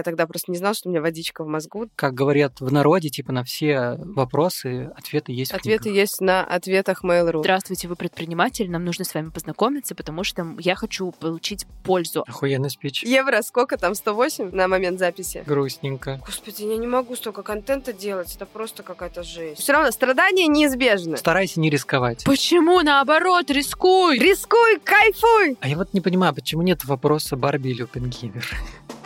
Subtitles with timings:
[0.00, 1.90] Я тогда просто не знала, что у меня водичка в мозгу.
[1.94, 7.40] Как говорят в народе, типа на все вопросы ответы есть Ответы есть на ответах Mail.ru.
[7.40, 12.24] Здравствуйте, вы предприниматель, нам нужно с вами познакомиться, потому что я хочу получить пользу.
[12.26, 13.02] Охуенный спич.
[13.04, 13.94] Евро сколько там?
[13.94, 15.44] 108 на момент записи?
[15.46, 16.18] Грустненько.
[16.24, 18.34] Господи, я не могу столько контента делать.
[18.34, 19.60] Это просто какая-то жесть.
[19.60, 21.18] Все равно страдания неизбежны.
[21.18, 22.24] Старайся не рисковать.
[22.24, 24.18] Почему наоборот, рискуй?
[24.18, 25.58] Рискуй, кайфуй!
[25.60, 28.46] А я вот не понимаю, почему нет вопроса Барби или Опенгеймер?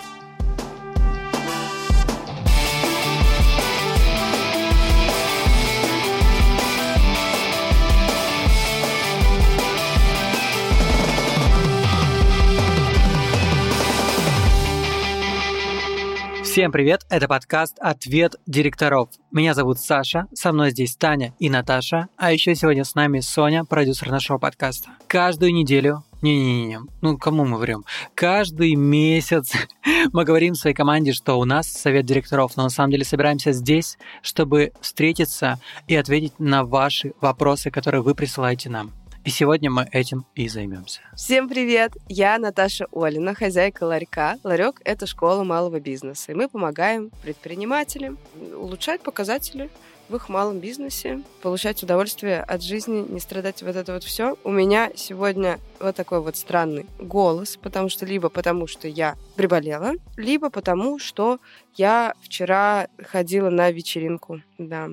[16.54, 19.08] Всем привет, это подкаст «Ответ директоров».
[19.32, 23.64] Меня зовут Саша, со мной здесь Таня и Наташа, а еще сегодня с нами Соня,
[23.64, 24.90] продюсер нашего подкаста.
[25.08, 27.84] Каждую неделю не-не-не, ну кому мы врем?
[28.14, 29.50] Каждый месяц
[30.12, 33.98] мы говорим своей команде, что у нас совет директоров, но на самом деле собираемся здесь,
[34.22, 38.92] чтобы встретиться и ответить на ваши вопросы, которые вы присылаете нам.
[39.24, 41.00] И сегодня мы этим и займемся.
[41.16, 41.92] Всем привет!
[42.10, 44.36] Я Наташа Олина, хозяйка ларька.
[44.44, 46.32] Ларек– это школа малого бизнеса.
[46.32, 48.18] И мы помогаем предпринимателям
[48.54, 49.70] улучшать показатели
[50.10, 54.36] в их малом бизнесе, получать удовольствие от жизни, не страдать вот это вот все.
[54.44, 59.92] У меня сегодня вот такой вот странный голос, потому что либо потому, что я приболела,
[60.16, 61.38] либо потому, что
[61.76, 64.42] я вчера ходила на вечеринку.
[64.58, 64.90] Да,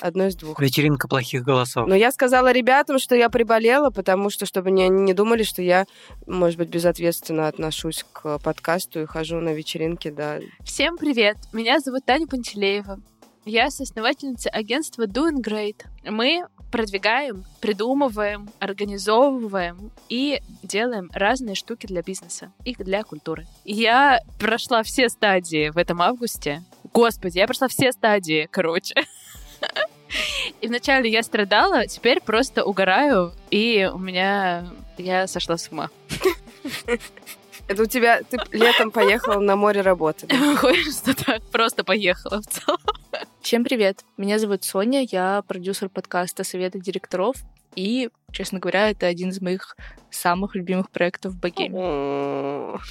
[0.00, 0.60] одно из двух.
[0.60, 1.86] Вечеринка плохих голосов.
[1.86, 5.86] Но я сказала ребятам, что я приболела, потому что, чтобы они не думали, что я,
[6.26, 10.38] может быть, безответственно отношусь к подкасту и хожу на вечеринки, да.
[10.64, 11.36] Всем привет!
[11.52, 13.00] Меня зовут Таня Пантелеева.
[13.44, 15.82] Я соосновательница агентства Doing Great.
[16.04, 23.46] Мы продвигаем, придумываем, организовываем и делаем разные штуки для бизнеса и для культуры.
[23.64, 26.64] Я прошла все стадии в этом августе.
[26.92, 28.94] Господи, я прошла все стадии, короче.
[30.60, 34.66] И вначале я страдала, теперь просто угораю, и у меня...
[34.98, 35.90] Я сошла с ума.
[37.68, 38.22] Это у тебя...
[38.22, 40.32] Ты летом поехала на море работать.
[40.32, 42.80] Выходит, что так просто поехала в целом.
[43.40, 44.04] Всем привет!
[44.16, 47.36] Меня зовут Соня, я продюсер подкаста «Советы директоров»,
[47.76, 49.76] и, честно говоря, это один из моих
[50.10, 51.78] самых любимых проектов в Богеме.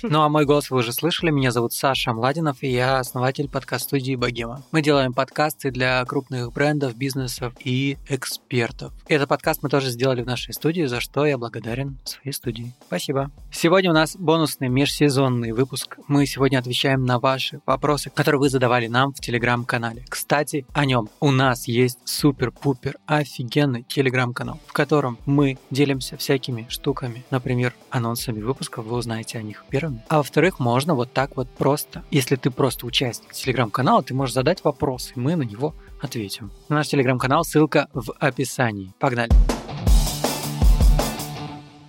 [0.03, 1.31] Ну а мой голос вы уже слышали.
[1.31, 4.63] Меня зовут Саша Младинов, и я основатель подкаст-студии Богема.
[4.72, 8.94] Мы делаем подкасты для крупных брендов, бизнесов и экспертов.
[9.07, 12.74] И этот подкаст мы тоже сделали в нашей студии, за что я благодарен своей студии.
[12.88, 13.31] Спасибо.
[13.51, 15.97] Сегодня у нас бонусный межсезонный выпуск.
[16.07, 20.06] Мы сегодня отвечаем на ваши вопросы, которые вы задавали нам в телеграм-канале.
[20.09, 21.09] Кстати, о нем.
[21.19, 28.86] У нас есть супер-пупер офигенный телеграм-канал, в котором мы делимся всякими штуками, например, анонсами выпусков,
[28.86, 30.03] вы узнаете о них первыми.
[30.09, 34.63] А во-вторых, можно вот так вот просто, если ты просто участник телеграм-канала, ты можешь задать
[34.63, 36.52] вопрос, и мы на него ответим.
[36.69, 38.94] На наш телеграм-канал ссылка в описании.
[39.00, 39.31] Погнали!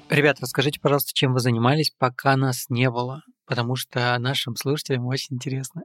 [0.08, 5.36] Ребят, расскажите, пожалуйста, чем вы занимались, пока нас не было потому что нашим слушателям очень
[5.36, 5.82] интересно.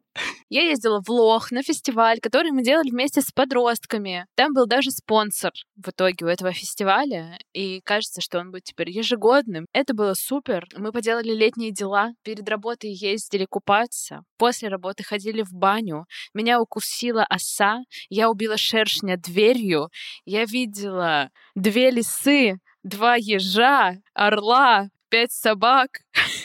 [0.50, 4.26] Я ездила в Лох на фестиваль, который мы делали вместе с подростками.
[4.36, 8.90] Там был даже спонсор в итоге у этого фестиваля, и кажется, что он будет теперь
[8.90, 9.66] ежегодным.
[9.74, 10.66] Это было супер.
[10.76, 16.06] Мы поделали летние дела, перед работой ездили купаться, после работы ходили в баню.
[16.34, 19.90] Меня укусила оса, я убила шершня дверью,
[20.26, 26.00] я видела две лисы, два ежа, орла, пять собак,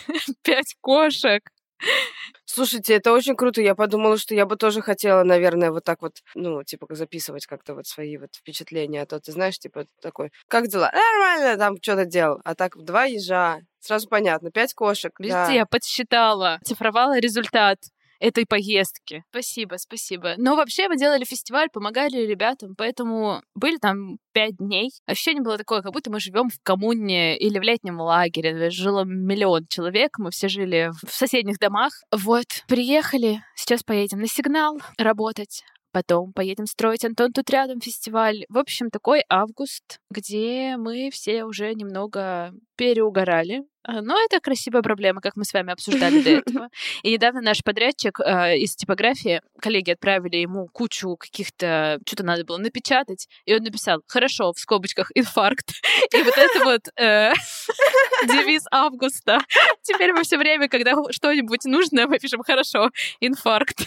[0.43, 1.43] пять кошек.
[2.47, 3.61] Слушайте, это очень круто.
[3.61, 7.75] Я подумала, что я бы тоже хотела, наверное, вот так вот, ну, типа, записывать как-то
[7.75, 9.03] вот свои вот впечатления.
[9.03, 10.91] А то ты знаешь, типа, такой, как дела?
[10.93, 12.41] Нормально, там что-то делал.
[12.45, 15.13] А так два ежа, сразу понятно, пять кошек.
[15.19, 15.53] Видите, да.
[15.53, 17.79] я подсчитала, цифровала результат
[18.21, 19.25] этой поездки.
[19.31, 20.35] Спасибо, спасибо.
[20.37, 24.91] Но вообще мы делали фестиваль, помогали ребятам, поэтому были там пять дней.
[25.07, 28.71] Ощущение было такое, как будто мы живем в коммуне или в летнем лагере.
[28.71, 31.93] Жило миллион человек, мы все жили в соседних домах.
[32.11, 35.63] Вот, приехали, сейчас поедем на сигнал работать.
[35.97, 38.45] Потом поедем строить Антон тут рядом фестиваль.
[38.51, 43.65] В общем, такой август, где мы все уже немного переугорали.
[43.87, 46.69] А, Но это красивая проблема, как мы с вами обсуждали до этого.
[47.03, 52.59] И недавно наш подрядчик э, из типографии, коллеги отправили ему кучу каких-то, что-то надо было
[52.59, 55.71] напечатать, и он написал, хорошо, в скобочках, инфаркт.
[56.13, 57.33] И вот это вот э,
[58.27, 59.39] девиз августа.
[59.83, 62.91] Теперь мы все время, когда что-нибудь нужно, мы пишем, хорошо,
[63.21, 63.83] инфаркт.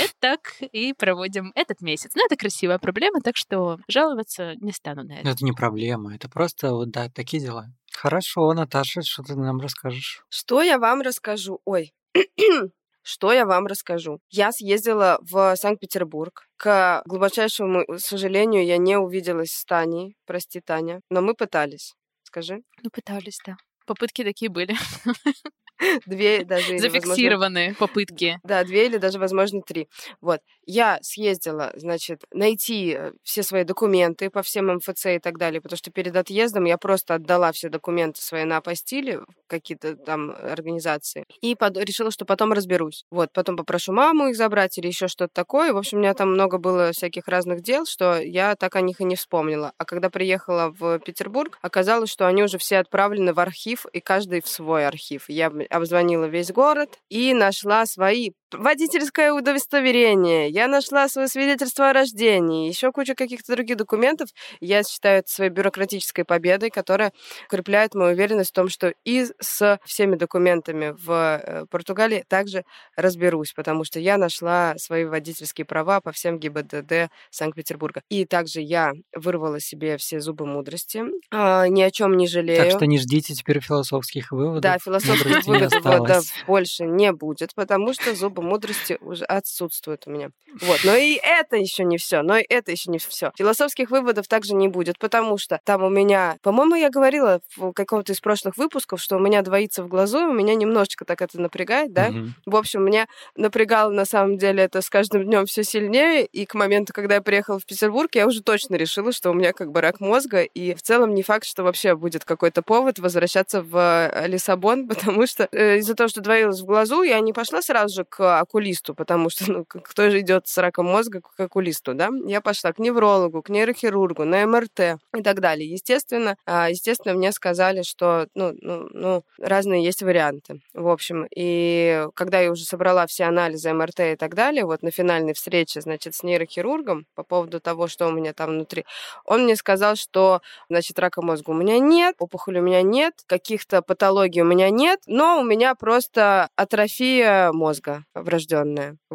[0.00, 0.40] Это так
[0.72, 2.12] и проводим этот месяц.
[2.14, 5.28] Но это красивая проблема, так что жаловаться не стану на это.
[5.30, 7.68] Это не проблема, это просто вот, да, такие дела.
[8.00, 10.22] Хорошо, Наташа, что ты нам расскажешь?
[10.28, 11.60] Что я вам расскажу?
[11.64, 11.92] Ой,
[13.02, 14.20] что я вам расскажу?
[14.30, 16.46] Я съездила в Санкт-Петербург.
[16.56, 20.14] К глубочайшему сожалению, я не увиделась с Таней.
[20.26, 21.00] Прости, Таня.
[21.10, 21.96] Но мы пытались.
[22.22, 22.62] Скажи.
[22.84, 23.56] Ну, пытались, да.
[23.84, 24.76] Попытки такие были.
[26.06, 26.74] Две даже...
[26.74, 28.40] или, возможно, Зафиксированные попытки.
[28.42, 29.88] Да, две или даже, возможно, три.
[30.20, 30.40] Вот.
[30.66, 35.78] Я съездила, значит, найти э, все свои документы по всем МФЦ и так далее, потому
[35.78, 41.24] что перед отъездом я просто отдала все документы свои на апостиле в какие-то там организации
[41.40, 41.78] и под...
[41.78, 43.04] решила, что потом разберусь.
[43.10, 45.72] Вот, потом попрошу маму их забрать или еще что-то такое.
[45.72, 49.00] В общем, у меня там много было всяких разных дел, что я так о них
[49.00, 49.72] и не вспомнила.
[49.78, 54.42] А когда приехала в Петербург, оказалось, что они уже все отправлены в архив, и каждый
[54.42, 55.28] в свой архив.
[55.28, 62.68] Я обзвонила весь город и нашла свои водительское удостоверение, я нашла свое свидетельство о рождении,
[62.68, 64.28] еще куча каких-то других документов.
[64.60, 67.12] Я считаю это своей бюрократической победой, которая
[67.46, 72.64] укрепляет мою уверенность в том, что и с всеми документами в э, Португалии также
[72.96, 78.02] разберусь, потому что я нашла свои водительские права по всем ГИБДД Санкт-Петербурга.
[78.08, 82.64] И также я вырвала себе все зубы мудрости, а, ни о чем не жалею.
[82.64, 84.62] Так что не ждите теперь философских выводов.
[84.62, 86.32] Да, философских Мудрости не осталось.
[86.46, 90.30] больше не будет, потому что зубы мудрости уже отсутствуют у меня.
[90.60, 90.80] Вот.
[90.84, 92.22] Но и это еще не все.
[92.22, 93.32] Но и это еще не все.
[93.36, 98.12] Философских выводов также не будет, потому что там у меня, по-моему, я говорила в каком-то
[98.12, 101.40] из прошлых выпусков, что у меня двоится в глазу, и у меня немножечко так это
[101.40, 102.10] напрягает, да?
[102.10, 102.34] Мгм.
[102.46, 103.06] В общем, меня
[103.36, 107.20] напрягало на самом деле это с каждым днем все сильнее, и к моменту, когда я
[107.20, 110.74] приехала в Петербург, я уже точно решила, что у меня как бы рак мозга, и
[110.74, 115.47] в целом не факт, что вообще будет какой-то повод возвращаться в э, Лиссабон, потому что
[115.52, 119.50] из-за того, что двоилось в глазу, я не пошла сразу же к окулисту, потому что
[119.50, 122.10] ну, кто же идет с раком мозга к окулисту, да?
[122.26, 125.70] Я пошла к неврологу, к нейрохирургу, на МРТ и так далее.
[125.70, 130.60] Естественно, а, естественно, мне сказали, что ну, ну, ну, разные есть варианты.
[130.74, 134.90] В общем, и когда я уже собрала все анализы МРТ и так далее, вот на
[134.90, 138.84] финальной встрече, значит, с нейрохирургом по поводу того, что у меня там внутри,
[139.24, 143.82] он мне сказал, что, значит, рака мозга у меня нет, опухоли у меня нет, каких-то
[143.82, 148.96] патологий у меня нет, но у меня просто атрофия мозга врожденная.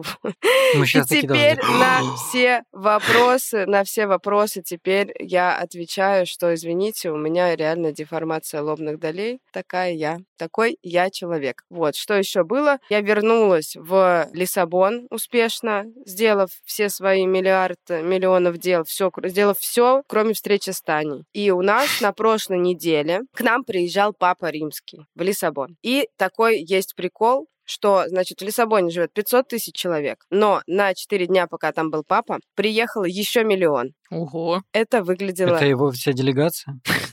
[0.76, 7.12] Мы И теперь должны- на все вопросы, на все вопросы теперь я отвечаю, что, извините,
[7.12, 9.40] у меня реально деформация лобных долей.
[9.52, 10.18] Такая я.
[10.38, 11.64] Такой я человек.
[11.70, 11.96] Вот.
[11.96, 12.80] Что еще было?
[12.90, 20.34] Я вернулась в Лиссабон успешно, сделав все свои миллиард миллионов дел, все, сделав все, кроме
[20.34, 21.24] встречи с Таней.
[21.34, 25.76] И у нас на прошлой неделе к нам приезжал Папа Римский в Лиссабон.
[25.84, 31.28] И такой есть прикол, что, значит, в Лиссабоне живет 500 тысяч человек, но на 4
[31.28, 33.92] дня, пока там был папа, приехало еще миллион.
[34.10, 34.62] Ого.
[34.74, 35.56] Это выглядело...
[35.56, 36.80] Это его вся делегация?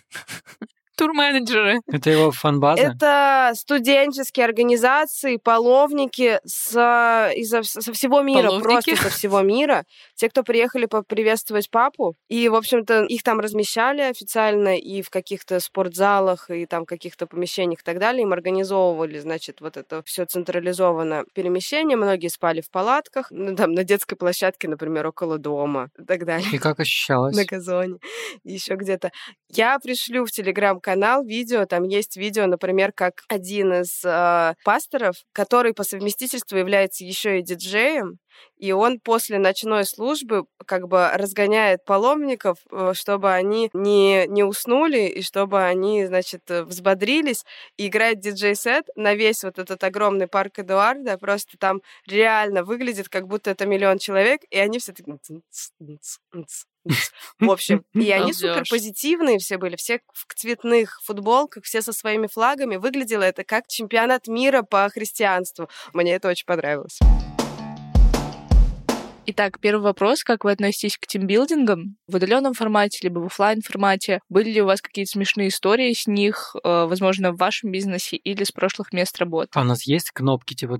[1.00, 1.80] Турменеджеры.
[1.86, 2.82] Это его фан-база?
[2.82, 8.90] Это студенческие организации, половники с, изо, со всего мира, Половники?
[8.90, 9.84] просто со всего мира.
[10.14, 12.16] Те, кто приехали поприветствовать папу.
[12.28, 17.80] И, в общем-то, их там размещали официально и в каких-то спортзалах, и там каких-то помещениях
[17.80, 18.24] и так далее.
[18.24, 21.96] Им организовывали, значит, вот это все централизованное перемещение.
[21.96, 26.50] Многие спали в палатках, ну, там, на детской площадке, например, около дома и так далее
[26.52, 27.34] И как ощущалось?
[27.34, 27.96] на газоне,
[28.44, 29.12] еще где-то.
[29.48, 30.30] Я пришлю в
[30.90, 37.04] телеграм-канал видео, там есть видео, например, как один из э, пасторов, который по совместительству является
[37.04, 38.18] еще и диджеем,
[38.56, 45.06] и он после ночной службы как бы разгоняет паломников, э, чтобы они не, не уснули,
[45.06, 47.44] и чтобы они, значит, э, взбодрились,
[47.76, 53.26] и играет диджей-сет на весь вот этот огромный парк Эдуарда, просто там реально выглядит, как
[53.26, 55.18] будто это миллион человек, и они все такие...
[57.38, 62.26] В общем, и они супер позитивные все были, все в цветных футболках, все со своими
[62.26, 62.76] флагами.
[62.76, 65.68] Выглядело это как чемпионат мира по христианству.
[65.92, 66.98] Мне это очень понравилось.
[69.26, 70.24] Итак, первый вопрос.
[70.24, 74.20] Как вы относитесь к тимбилдингам в удаленном формате, либо в оффлайн формате?
[74.28, 78.44] Были ли у вас какие-то смешные истории с них, э, возможно, в вашем бизнесе или
[78.44, 79.50] с прошлых мест работы?
[79.54, 80.78] А у нас есть кнопки, типа,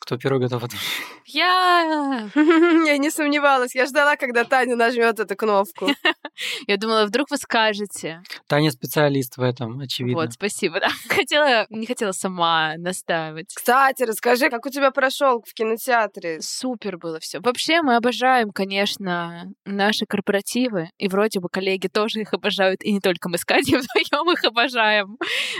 [0.00, 0.86] кто первый готов ответить?
[1.26, 2.28] Я...
[2.34, 3.74] Я не сомневалась.
[3.74, 5.88] Я ждала, когда Таня нажмет эту кнопку.
[6.66, 8.22] Я думала, вдруг вы скажете.
[8.46, 10.22] Таня специалист в этом, очевидно.
[10.22, 10.80] Вот, спасибо.
[10.80, 10.88] Да.
[11.08, 13.52] Хотела, не хотела сама настаивать.
[13.54, 16.40] Кстати, расскажи, как у тебя прошел в кинотеатре?
[16.40, 17.40] Супер было все.
[17.40, 23.00] Вообще мы обожаем, конечно, наши корпоративы, и вроде бы коллеги тоже их обожают, и не
[23.00, 25.16] только мы с Катей вдвоем их обожаем.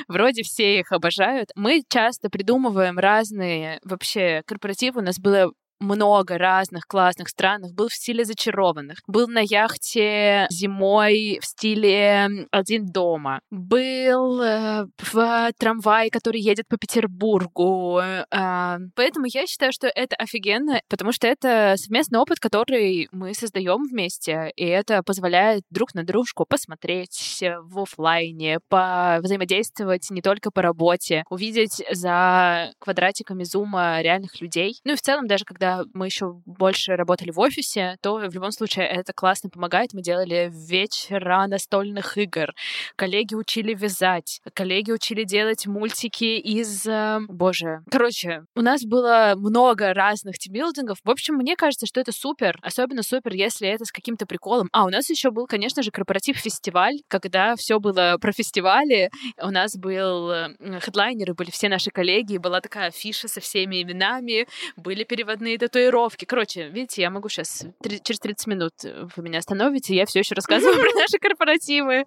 [0.08, 1.50] Вроде все их обожают.
[1.54, 5.00] Мы часто придумываем разные вообще корпоративы.
[5.00, 7.72] У нас было много разных классных странах.
[7.74, 8.98] Был в стиле зачарованных.
[9.06, 13.40] Был на яхте зимой в стиле один дома.
[13.50, 18.00] Был э, в трамвае, который едет по Петербургу.
[18.00, 23.84] Э, поэтому я считаю, что это офигенно, потому что это совместный опыт, который мы создаем
[23.84, 31.24] вместе, и это позволяет друг на дружку посмотреть в офлайне, взаимодействовать не только по работе,
[31.30, 34.80] увидеть за квадратиками зума реальных людей.
[34.84, 38.52] Ну и в целом, даже когда мы еще больше работали в офисе, то в любом
[38.52, 39.92] случае это классно помогает.
[39.92, 42.52] Мы делали вечера настольных игр.
[42.96, 44.40] Коллеги учили вязать.
[44.54, 46.86] Коллеги учили делать мультики из...
[46.86, 47.80] Э, боже.
[47.90, 50.98] Короче, у нас было много разных тимбилдингов.
[51.04, 52.58] В общем, мне кажется, что это супер.
[52.62, 54.68] Особенно супер, если это с каким-то приколом.
[54.72, 59.10] А, у нас еще был, конечно же, корпоратив-фестиваль, когда все было про фестивали.
[59.40, 64.46] У нас был э, хедлайнеры, были все наши коллеги, была такая афиша со всеми именами,
[64.76, 66.24] были переводные татуировки.
[66.24, 67.64] Короче, видите, я могу сейчас
[68.02, 68.72] через 30 минут
[69.16, 72.04] вы меня остановите, я все еще рассказываю про наши корпоративы.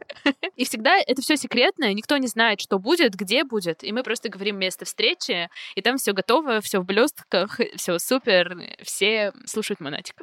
[0.56, 4.30] И всегда это все секретно, никто не знает, что будет, где будет, и мы просто
[4.30, 10.16] говорим место встречи, и там все готово, все в блестках, все супер, все слушают монатик.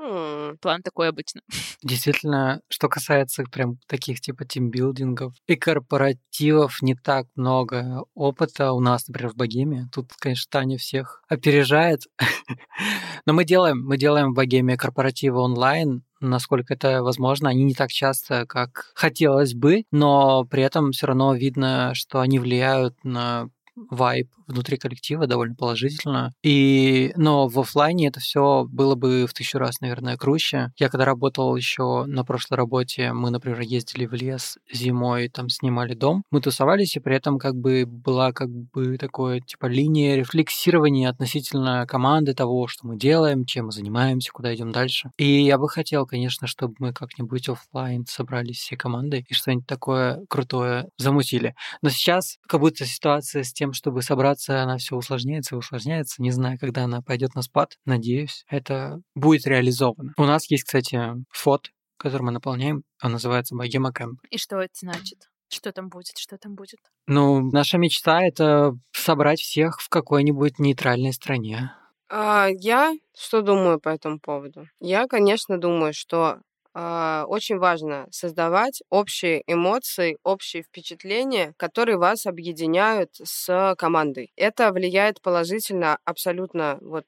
[0.61, 1.43] План такой обычно.
[1.83, 9.09] Действительно, что касается прям таких типа тимбилдингов и корпоративов, не так много опыта у нас,
[9.09, 9.89] например, в Богеме.
[9.93, 12.03] Тут, конечно, Таня всех опережает.
[13.27, 17.51] Но мы делаем, мы делаем в Богеме корпоративы онлайн, насколько это возможно.
[17.51, 22.39] Они не так часто, как хотелось бы, но при этом все равно видно, что они
[22.39, 26.33] влияют на вайб внутри коллектива довольно положительно.
[26.43, 30.73] И, но в офлайне это все было бы в тысячу раз, наверное, круче.
[30.79, 35.95] Я когда работал еще на прошлой работе, мы, например, ездили в лес зимой, там снимали
[35.95, 41.09] дом, мы тусовались, и при этом как бы была как бы такое, типа, линия рефлексирования
[41.09, 45.11] относительно команды того, что мы делаем, чем мы занимаемся, куда идем дальше.
[45.17, 50.25] И я бы хотел, конечно, чтобы мы как-нибудь офлайн собрались все команды и что-нибудь такое
[50.29, 51.55] крутое замутили.
[51.83, 56.21] Но сейчас как будто ситуация с тем, чтобы собраться она все усложняется и усложняется.
[56.21, 57.77] Не знаю, когда она пойдет на спад.
[57.85, 60.13] Надеюсь, это будет реализовано.
[60.17, 62.83] У нас есть, кстати, фот, который мы наполняем.
[63.01, 64.19] Он называется Богема Кэмп.
[64.31, 65.29] И что это значит?
[65.49, 66.17] Что там будет?
[66.17, 66.81] Что там будет?
[67.07, 71.73] Ну, наша мечта— это собрать всех в какой-нибудь нейтральной стране.
[72.09, 74.67] А, я что думаю по этому поводу?
[74.81, 76.41] Я, конечно, думаю, что
[76.75, 84.33] очень важно создавать общие эмоции, общие впечатления, которые вас объединяют с командой.
[84.37, 87.07] Это влияет положительно абсолютно вот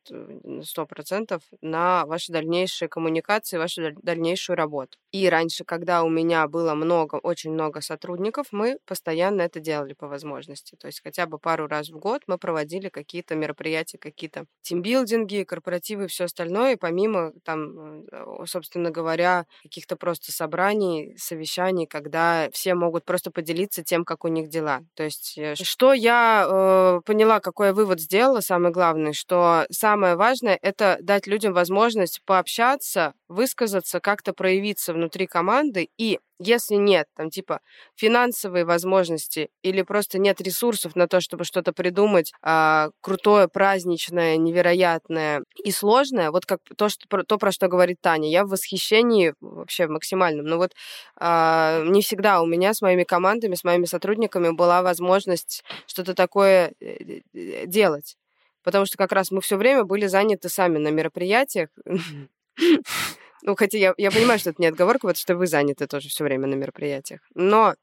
[0.62, 4.98] сто процентов на ваши дальнейшие коммуникации, вашу дальнейшую работу.
[5.12, 10.08] И раньше, когда у меня было много, очень много сотрудников, мы постоянно это делали по
[10.08, 10.76] возможности.
[10.76, 16.04] То есть хотя бы пару раз в год мы проводили какие-то мероприятия, какие-то тимбилдинги, корпоративы
[16.04, 16.72] и все остальное.
[16.74, 23.82] И помимо там, э, собственно говоря, каких-то просто собраний, совещаний, когда все могут просто поделиться
[23.82, 24.80] тем, как у них дела.
[24.94, 30.58] То есть, э, что я э, поняла, какой вывод сделала, самый главный, что самое важное—
[30.62, 37.60] это дать людям возможность пообщаться, высказаться, как-то проявиться внутри команды и если нет, там, типа,
[37.94, 45.44] финансовые возможности или просто нет ресурсов на то, чтобы что-то придумать а, крутое, праздничное, невероятное
[45.62, 49.86] и сложное, вот как то, что, то, про что говорит Таня, я в восхищении вообще
[49.86, 50.46] максимальном.
[50.46, 50.72] Но вот
[51.16, 56.72] а, не всегда у меня с моими командами, с моими сотрудниками была возможность что-то такое
[56.80, 58.16] э, э, делать.
[58.62, 61.68] Потому что как раз мы все время были заняты сами на мероприятиях.
[63.44, 66.24] Ну, хотя я, я понимаю, что это не отговорка, потому что вы заняты тоже все
[66.24, 67.20] время на мероприятиях.
[67.34, 67.74] Но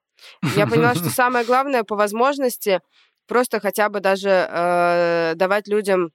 [0.55, 2.81] я поняла, что самое главное по возможности
[3.27, 6.11] просто хотя бы даже э, давать людям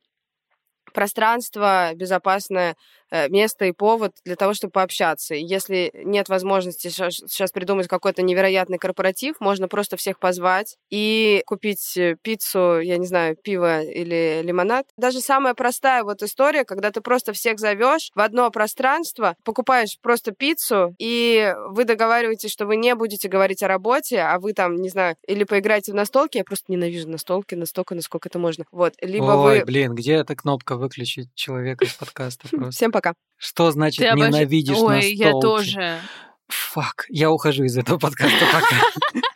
[0.93, 2.77] пространство безопасное
[3.11, 5.35] место и повод для того, чтобы пообщаться.
[5.35, 11.97] И если нет возможности сейчас придумать какой-то невероятный корпоратив, можно просто всех позвать и купить
[11.97, 14.87] э, пиццу, я не знаю, пиво или лимонад.
[14.97, 20.33] Даже самая простая вот история, когда ты просто всех зовешь в одно пространство, покупаешь просто
[20.33, 24.89] пиццу, и вы договариваетесь, что вы не будете говорить о работе, а вы там, не
[24.89, 28.65] знаю, или поиграете в настолки, я просто ненавижу настолки настолько, насколько это можно.
[28.71, 29.65] Вот, либо Ой, вы...
[29.65, 32.71] блин, где эта кнопка выключить человека из подкаста просто?
[32.71, 33.13] Всем пока.
[33.37, 35.05] Что значит Ты ненавидишь обож...
[35.05, 36.01] Ой, я тоже.
[36.49, 38.77] Фак, я ухожу из этого подкаста пока.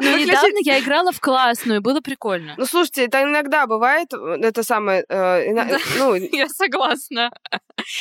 [0.00, 2.54] Ну, недавно я играла в классную, было прикольно.
[2.56, 5.04] Ну, слушайте, это иногда бывает, э, это самое...
[5.08, 5.44] Э,
[5.98, 6.14] ну...
[6.32, 7.30] Я согласна.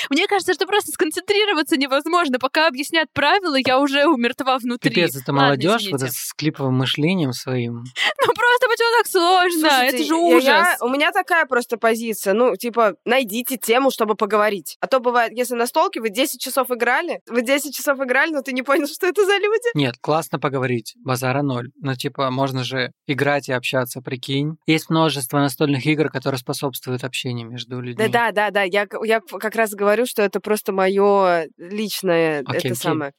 [0.10, 2.40] Мне кажется, что просто сконцентрироваться невозможно.
[2.40, 4.92] Пока объяснят правила, я уже умертва внутри.
[4.92, 7.84] Пипец, это молодежь вот с клиповым мышлением своим.
[8.26, 9.70] Ну, просто почему так сложно?
[9.70, 10.44] Слушайте, это же ужас.
[10.46, 12.34] я- у меня такая просто позиция.
[12.34, 14.78] Ну, типа, найдите тему, чтобы поговорить.
[14.80, 18.42] А то бывает, если на столке вы 10 часов играли, вы 10 часов играли, но
[18.42, 19.70] ты не понял, что это за люди.
[19.76, 21.70] Нет, классно поговорить, базара ноль.
[21.82, 24.56] Но типа можно же играть и общаться, прикинь.
[24.68, 28.08] Есть множество настольных игр, которые способствуют общению между людьми.
[28.08, 28.64] Да, да, да, да.
[28.64, 32.76] Я, я как раз говорю, что это просто мое личное, Окей, это окей.
[32.76, 33.14] самое.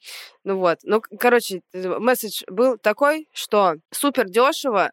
[0.44, 0.78] Ну вот.
[0.82, 4.90] Ну, короче, месседж был такой, что супер дешево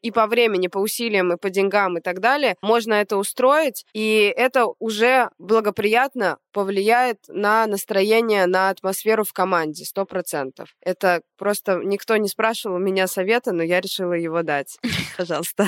[0.00, 4.32] и по времени, по усилиям, и по деньгам, и так далее, можно это устроить, и
[4.36, 10.74] это уже благоприятно повлияет на настроение, на атмосферу в команде, сто процентов.
[10.80, 14.78] Это просто никто не спрашивал у меня совета, но я решила его дать.
[15.16, 15.66] Пожалуйста.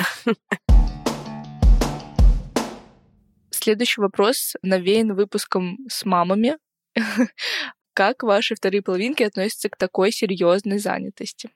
[3.51, 6.57] Следующий вопрос навеян выпуском с мамами.
[7.95, 11.51] Как ваши вторые половинки относятся к такой серьезной занятости?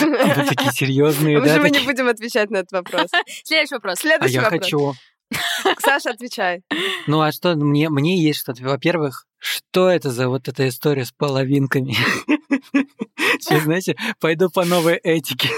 [0.00, 1.58] Вы такие серьезные, да?
[1.58, 3.10] Мы не будем отвечать на этот вопрос.
[3.44, 3.94] Следующий вопрос.
[3.98, 4.62] А Следующий я вопрос.
[4.62, 4.94] хочу.
[5.80, 6.62] Саша, отвечай.
[7.06, 8.62] Ну а что, мне, мне есть что-то.
[8.62, 11.94] Во-первых, что это за вот эта история с половинками?
[13.40, 15.48] Сейчас, знаете, пойду по новой этике.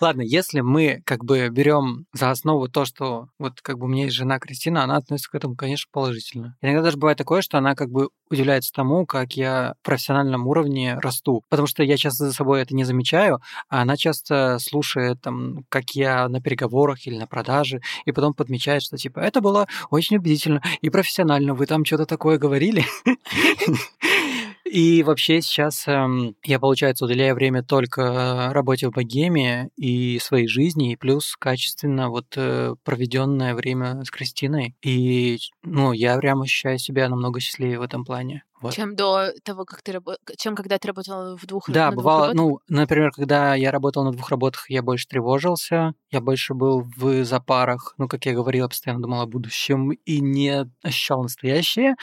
[0.00, 4.04] Ладно, если мы как бы берем за основу то, что вот как бы у меня
[4.04, 6.56] есть жена Кристина, она относится к этому, конечно, положительно.
[6.62, 10.98] Иногда даже бывает такое, что она как бы удивляется тому, как я в профессиональном уровне
[10.98, 11.42] расту.
[11.48, 15.90] Потому что я часто за собой это не замечаю, а она часто слушает, там, как
[15.90, 20.62] я на переговорах или на продаже, и потом подмечает, что типа это было очень убедительно
[20.80, 21.54] и профессионально.
[21.54, 22.84] Вы там что-то такое говорили.
[24.70, 30.46] И вообще сейчас эм, я, получается, уделяю время только э, работе в богеме и своей
[30.46, 34.76] жизни, и плюс качественно вот э, проведенное время с Кристиной.
[34.82, 38.44] И, ну, я прям ощущаю себя намного счастливее в этом плане.
[38.60, 38.74] Вот.
[38.74, 42.04] Чем до того, как ты работал, чем когда ты работала в двух Да, на двух
[42.04, 42.36] бывало, работах?
[42.36, 47.24] ну, например, когда я работал на двух работах, я больше тревожился, я больше был в
[47.24, 51.94] запарах, ну, как я говорил, постоянно думал о будущем и не ощущал настоящее.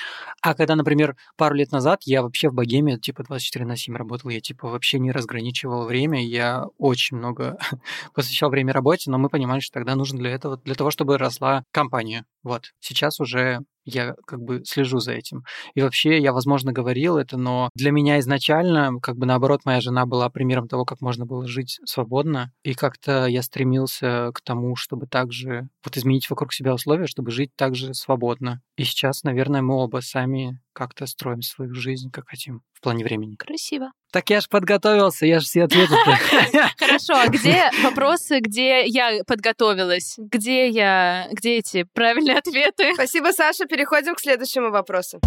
[0.42, 4.30] А когда, например, пару лет назад я вообще в богеме, типа, 24 на 7 работал,
[4.30, 7.58] я, типа, вообще не разграничивал время, я очень много
[8.14, 11.64] посвящал время работе, но мы понимали, что тогда нужно для этого, для того, чтобы росла
[11.72, 12.26] компания.
[12.44, 12.72] Вот.
[12.80, 15.44] Сейчас уже я как бы слежу за этим.
[15.74, 20.06] И вообще, я, возможно, говорил это, но для меня изначально, как бы наоборот, моя жена
[20.06, 22.52] была примером того, как можно было жить свободно.
[22.64, 27.52] И как-то я стремился к тому, чтобы также вот изменить вокруг себя условия, чтобы жить
[27.56, 28.62] также свободно.
[28.76, 33.36] И сейчас, наверное, мы оба сами как-то строим свою жизнь, как хотим, в плане времени.
[33.36, 33.92] Красиво.
[34.12, 35.96] Так я ж подготовился, я же все ответы.
[36.78, 40.16] Хорошо, а где вопросы, где я подготовилась?
[40.20, 42.94] Где я, где эти правильные ответы?
[42.94, 43.66] Спасибо, Саша.
[43.66, 45.20] Переходим к следующему вопросу.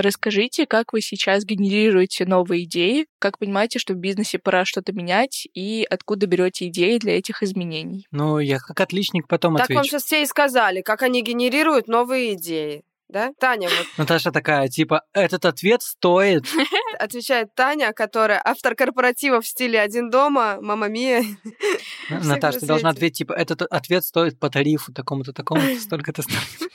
[0.00, 5.46] Расскажите, как вы сейчас генерируете новые идеи, как понимаете, что в бизнесе пора что-то менять,
[5.54, 8.06] и откуда берете идеи для этих изменений?
[8.10, 9.92] Ну, я как отличник потом Так вам отвечу.
[9.92, 12.82] сейчас все и сказали, как они генерируют новые идеи.
[13.08, 13.32] Да?
[13.40, 16.44] Таня, вот Наташа такая, типа, этот ответ стоит.
[17.00, 21.24] отвечает Таня, которая автор корпоратива в стиле «Один дома», «Мама Мия».
[22.08, 26.70] Наташа, на ты должна ответить, типа, этот ответ стоит по тарифу такому-то, такому-то, столько-то стоит.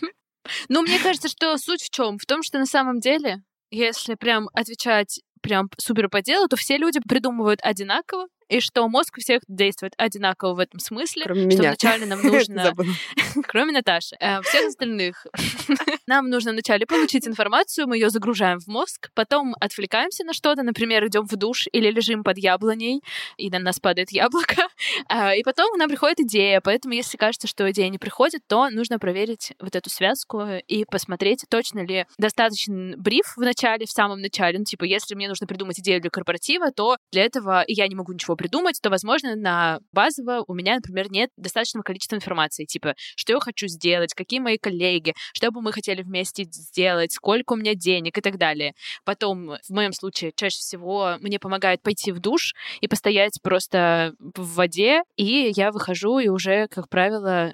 [0.70, 2.18] Ну, мне кажется, что суть в чем?
[2.18, 6.78] В том, что на самом деле, если прям отвечать прям супер по делу, то все
[6.78, 11.60] люди придумывают одинаково, и что мозг у всех действует одинаково в этом смысле, Кроме что
[11.60, 11.70] меня.
[11.70, 12.74] вначале нам нужно
[13.48, 14.16] кроме Наташи.
[14.20, 15.26] Э, Всех остальных.
[16.08, 21.06] Нам нужно вначале получить информацию, мы ее загружаем в мозг, потом отвлекаемся на что-то, например,
[21.08, 23.02] идем в душ или лежим под яблоней,
[23.38, 24.68] и на нас падает яблоко,
[25.08, 29.00] А, и потом нам приходит идея, поэтому если кажется, что идея не приходит, то нужно
[29.00, 34.60] проверить вот эту связку и посмотреть, точно ли достаточен бриф в начале, в самом начале.
[34.60, 38.14] Ну, типа, если мне нужно придумать идею для корпоратива, то для этого я не могу
[38.14, 43.34] ничего придумать, то, возможно, на базово у меня, например, нет достаточного количества информации, типа, что
[43.34, 47.76] я хочу сделать, какие мои коллеги, что бы мы хотели вместе сделать, сколько у меня
[47.76, 48.74] денег и так далее.
[49.04, 54.56] Потом, в моем случае, чаще всего мне помогает пойти в душ и постоять просто в
[54.56, 57.52] воде, и я выхожу, и уже, как правило,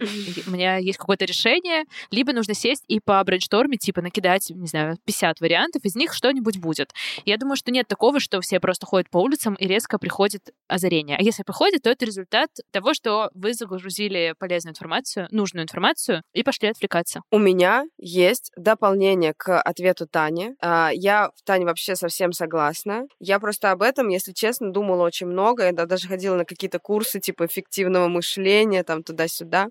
[0.48, 4.98] у меня есть какое-то решение, либо нужно сесть и по брейнштормить, типа накидать, не знаю,
[5.06, 6.94] 50 вариантов, из них что-нибудь будет.
[7.26, 11.18] Я думаю, что нет такого, что все просто ходят по улицам и резко приходит озарение.
[11.18, 16.44] А если приходит, то это результат того, что вы загрузили полезную информацию, нужную информацию, и
[16.44, 17.22] пошли отвлекаться.
[17.32, 20.52] У меня есть дополнение к ответу Тани.
[20.62, 23.04] А, Я в Тане вообще совсем согласна.
[23.20, 25.66] Я просто об этом, если честно, думала очень много.
[25.66, 29.68] Я да- даже ходила на какие-то курсы типа эффективного мышления, там туда-сюда.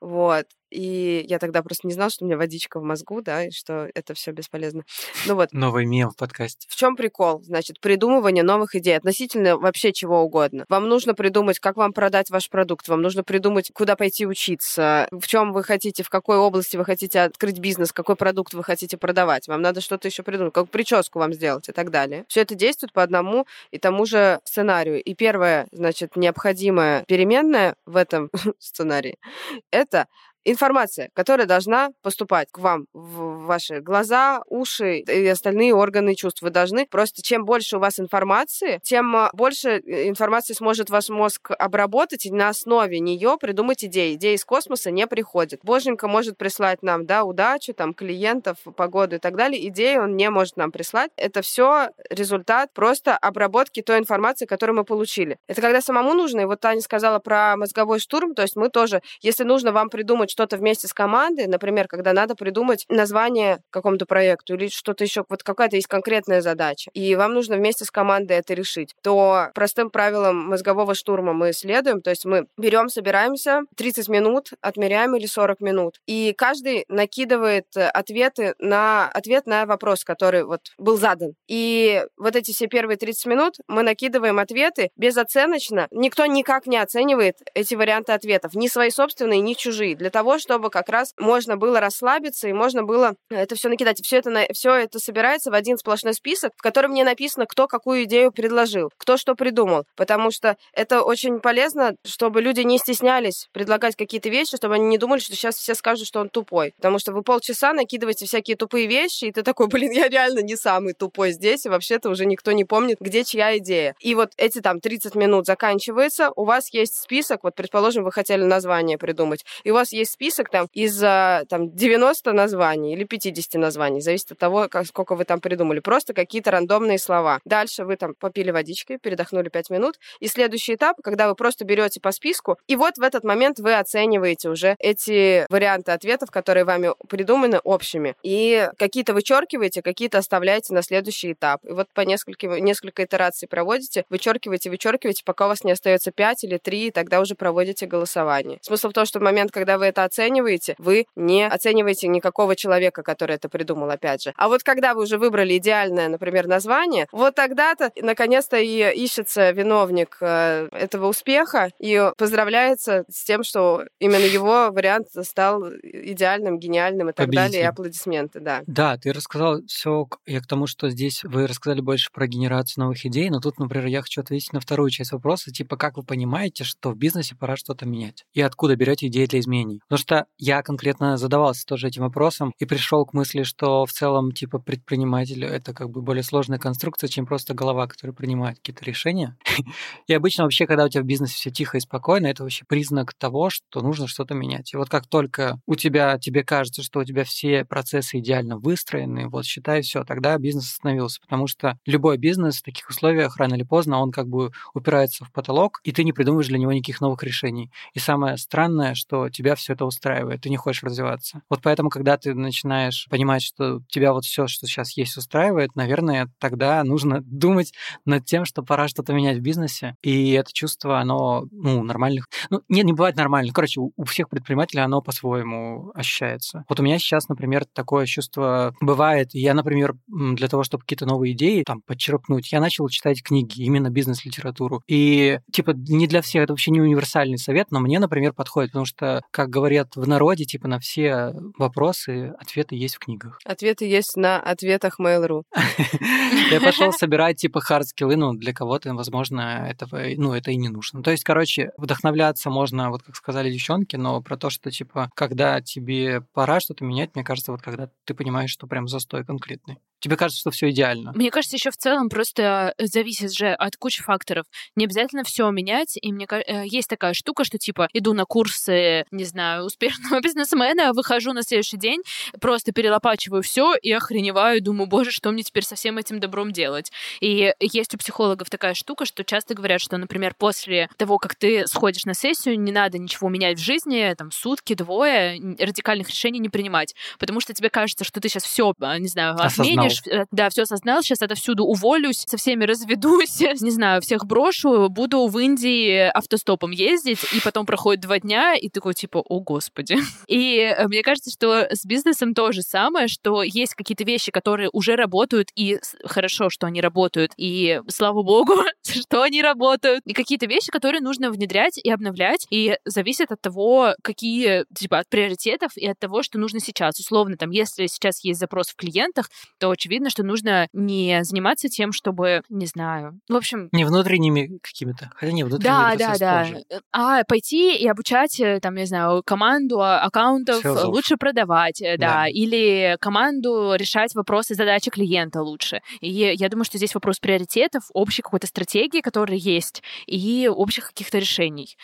[0.00, 0.46] Вот.
[0.70, 3.88] И я тогда просто не знала, что у меня водичка в мозгу, да, и что
[3.94, 4.84] это все бесполезно.
[5.26, 5.52] Ну вот.
[5.52, 6.66] Новый мем в подкасте.
[6.68, 7.42] В чем прикол?
[7.42, 10.64] Значит, придумывание новых идей относительно вообще чего угодно.
[10.68, 15.26] Вам нужно придумать, как вам продать ваш продукт, вам нужно придумать, куда пойти учиться, в
[15.26, 19.48] чем вы хотите, в какой области вы хотите открыть бизнес, какой продукт вы хотите продавать.
[19.48, 22.24] Вам надо что-то еще придумать, как прическу вам сделать и так далее.
[22.28, 25.02] Все это действует по одному и тому же сценарию.
[25.02, 29.18] И первое, значит, необходимая переменная в этом сценарии—
[29.70, 30.06] это
[30.44, 36.42] информация, которая должна поступать к вам в ваши глаза, уши и остальные органы чувств.
[36.42, 41.08] Вы должны просто, чем больше у вас информации, тем а, больше э, информации сможет ваш
[41.08, 44.14] мозг обработать, и на основе нее придумать идеи.
[44.14, 45.60] Идеи из космоса не приходят.
[45.62, 49.68] Боженька может прислать нам, да, удачу, там, клиентов, погоду и так далее.
[49.68, 51.10] Идеи он не может нам прислать.
[51.16, 55.38] Это все результат просто обработки той информации, которую мы получили.
[55.46, 59.02] Это когда самому нужно, и вот Таня сказала про мозговой штурм, то есть мы тоже,
[59.20, 64.54] если нужно вам придумать что-то вместе с командой, например, когда надо придумать название какому-то проекту
[64.54, 68.52] или что-то еще, вот какая-то есть конкретная задача, и вам нужно вместе с командой это
[68.52, 74.50] решить, то простым правилам мозгового штурма мы следуем, то есть мы берем, собираемся, 30 минут
[74.60, 80.96] отмеряем или 40 минут, и каждый накидывает ответы на ответ на вопрос, который вот был
[80.96, 81.34] задан.
[81.46, 85.86] И вот эти все первые 30 минут мы накидываем ответы безоценочно.
[85.92, 90.38] Никто никак не оценивает эти варианты ответов, ни свои собственные, ни чужие, для того, того,
[90.38, 94.00] чтобы как раз можно было расслабиться и можно было это все накидать.
[94.02, 98.04] Все это, все это собирается в один сплошной список, в котором не написано, кто какую
[98.04, 99.84] идею предложил, кто что придумал.
[99.96, 104.96] Потому что это очень полезно, чтобы люди не стеснялись предлагать какие-то вещи, чтобы они не
[104.96, 106.72] думали, что сейчас все скажут, что он тупой.
[106.76, 110.56] Потому что вы полчаса накидываете всякие тупые вещи, и ты такой, блин, я реально не
[110.56, 113.94] самый тупой здесь, и вообще-то уже никто не помнит, где чья идея.
[114.00, 118.42] И вот эти там 30 минут заканчивается, у вас есть список, вот, предположим, вы хотели
[118.42, 124.00] название придумать, и у вас есть список там из там, 90 названий или 50 названий,
[124.00, 125.80] зависит от того, как, сколько вы там придумали.
[125.80, 127.40] Просто какие-то рандомные слова.
[127.44, 129.98] Дальше вы там попили водичкой, передохнули 5 минут.
[130.20, 133.74] И следующий этап, когда вы просто берете по списку, и вот в этот момент вы
[133.74, 138.14] оцениваете уже эти варианты ответов, которые вами придуманы общими.
[138.22, 141.64] И какие-то вычеркиваете, какие-то оставляете на следующий этап.
[141.64, 146.44] И вот по несколько, несколько итераций проводите, вычеркиваете, вычеркиваете, пока у вас не остается 5
[146.44, 148.58] или 3, и тогда уже проводите голосование.
[148.62, 153.02] Смысл в том, что в момент, когда вы это оцениваете, вы не оцениваете никакого человека,
[153.02, 154.32] который это придумал, опять же.
[154.36, 160.16] А вот когда вы уже выбрали идеальное, например, название, вот тогда-то наконец-то и ищется виновник
[160.20, 167.12] э, этого успеха и поздравляется с тем, что именно его вариант стал идеальным, гениальным и
[167.12, 167.44] так Победитель.
[167.44, 168.62] далее, и аплодисменты, да.
[168.66, 173.04] Да, ты рассказал все, я к тому, что здесь вы рассказали больше про генерацию новых
[173.06, 176.64] идей, но тут, например, я хочу ответить на вторую часть вопроса, типа, как вы понимаете,
[176.64, 178.24] что в бизнесе пора что-то менять?
[178.32, 179.80] И откуда берете идеи для изменений?
[179.88, 184.32] Потому что я конкретно задавался тоже этим вопросом и пришел к мысли, что в целом,
[184.32, 189.36] типа, предприниматель— это как бы более сложная конструкция, чем просто голова, которая принимает какие-то решения.
[190.06, 193.14] И обычно вообще, когда у тебя в бизнесе все тихо и спокойно, это вообще признак
[193.14, 194.72] того, что нужно что-то менять.
[194.72, 199.28] И вот как только у тебя, тебе кажется, что у тебя все процессы идеально выстроены,
[199.28, 203.62] вот считай все, тогда бизнес остановился, потому что любой бизнес в таких условиях рано или
[203.62, 207.22] поздно он как бы упирается в потолок, и ты не придумываешь для него никаких новых
[207.22, 207.70] решений.
[207.92, 211.42] И самое странное, что тебя все это устраивает, ты не хочешь развиваться.
[211.50, 216.28] Вот поэтому, когда ты начинаешь понимать, что тебя вот все, что сейчас есть, устраивает, наверное,
[216.38, 217.72] тогда нужно думать
[218.04, 219.96] над тем, что пора что-то менять в бизнесе.
[220.02, 222.26] И это чувство, оно, ну, нормальных...
[222.50, 223.54] Ну, нет, не бывает нормальных.
[223.54, 226.64] Короче, у всех предпринимателей оно по-своему ощущается.
[226.68, 229.30] Вот у меня сейчас, например, такое чувство бывает.
[229.32, 233.90] Я, например, для того, чтобы какие-то новые идеи там подчеркнуть, я начал читать книги, именно
[233.90, 234.82] бизнес-литературу.
[234.88, 238.86] И, типа, не для всех, это вообще не универсальный совет, но мне, например, подходит, потому
[238.86, 243.38] что, как говорят говорят в народе, типа на все вопросы ответы есть в книгах.
[243.46, 245.44] Ответы есть на ответах Mail.ru.
[246.50, 251.02] Я пошел собирать типа хардскиллы, ну, для кого-то, возможно, этого, ну, это и не нужно.
[251.02, 255.62] То есть, короче, вдохновляться можно, вот как сказали девчонки, но про то, что, типа, когда
[255.62, 259.78] тебе пора что-то менять, мне кажется, вот когда ты понимаешь, что прям застой конкретный.
[260.00, 261.12] Тебе кажется, что все идеально.
[261.14, 264.44] Мне кажется, еще в целом просто э, зависит же от кучи факторов.
[264.76, 265.96] Не обязательно все менять.
[266.00, 270.92] И мне э, есть такая штука, что типа иду на курсы, не знаю, успешного бизнесмена,
[270.92, 272.02] выхожу на следующий день,
[272.40, 276.92] просто перелопачиваю все и охреневаю, думаю, боже, что мне теперь со всем этим добром делать.
[277.20, 281.66] И есть у психологов такая штука, что часто говорят, что, например, после того, как ты
[281.66, 286.48] сходишь на сессию, не надо ничего менять в жизни, там, сутки, двое, радикальных решений не
[286.48, 290.26] принимать, потому что тебе кажется, что ты сейчас все, а, не знаю, отменишь, говоришь, э,
[290.30, 295.38] да, все осознал, сейчас отовсюду уволюсь, со всеми разведусь, не знаю, всех брошу, буду в
[295.38, 299.96] Индии автостопом ездить, и потом проходит два дня, и такой типа, о господи.
[300.28, 304.68] И э, мне кажется, что с бизнесом то же самое, что есть какие-то вещи, которые
[304.72, 310.46] уже работают, и хорошо, что они работают, и слава богу, что они работают, и какие-то
[310.46, 315.86] вещи, которые нужно внедрять и обновлять, и зависит от того, какие, типа, от приоритетов и
[315.86, 316.98] от того, что нужно сейчас.
[316.98, 321.92] Условно, там, если сейчас есть запрос в клиентах, то очевидно, что нужно не заниматься тем,
[321.92, 323.68] чтобы, не знаю, в общем...
[323.72, 326.44] Не внутренними какими-то, хотя не внутренними Да, да, да.
[326.44, 326.64] Тоже.
[326.92, 330.86] А пойти и обучать, э, там, не знаю, команду а, аккаунтов Селзов.
[330.86, 332.28] лучше продавать, э, да, Да.
[332.28, 335.80] или команду решать вопросы, задачи клиента лучше.
[336.00, 341.18] И я думаю, что здесь вопрос приоритетов, общей какой-то стратегии, которая есть, и общих каких-то
[341.18, 341.76] решений.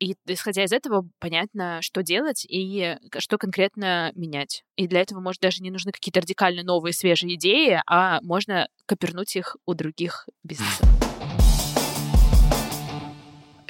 [0.00, 4.62] И исходя из этого понятно, что делать и что конкретно менять.
[4.76, 9.34] И для этого, может, даже не нужны какие-то радикально новые, свежие идеи, а можно копернуть
[9.34, 10.88] их у других бизнесов.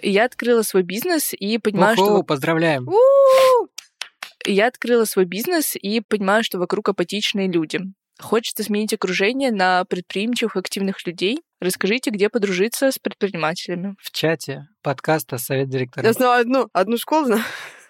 [0.02, 2.86] Я открыла свой бизнес и понимаю, Уху, что поздравляем.
[2.86, 3.68] У-у-у!
[4.46, 7.80] я открыла свой бизнес и понимаю, что вокруг апатичные люди.
[8.20, 11.40] Хочется сменить окружение на предприимчивых, активных людей.
[11.60, 13.94] Расскажите, где подружиться с предпринимателями.
[14.00, 16.12] В чате подкаста «Совет Я директоров».
[16.12, 17.42] знаю одну, одну школу, знаю.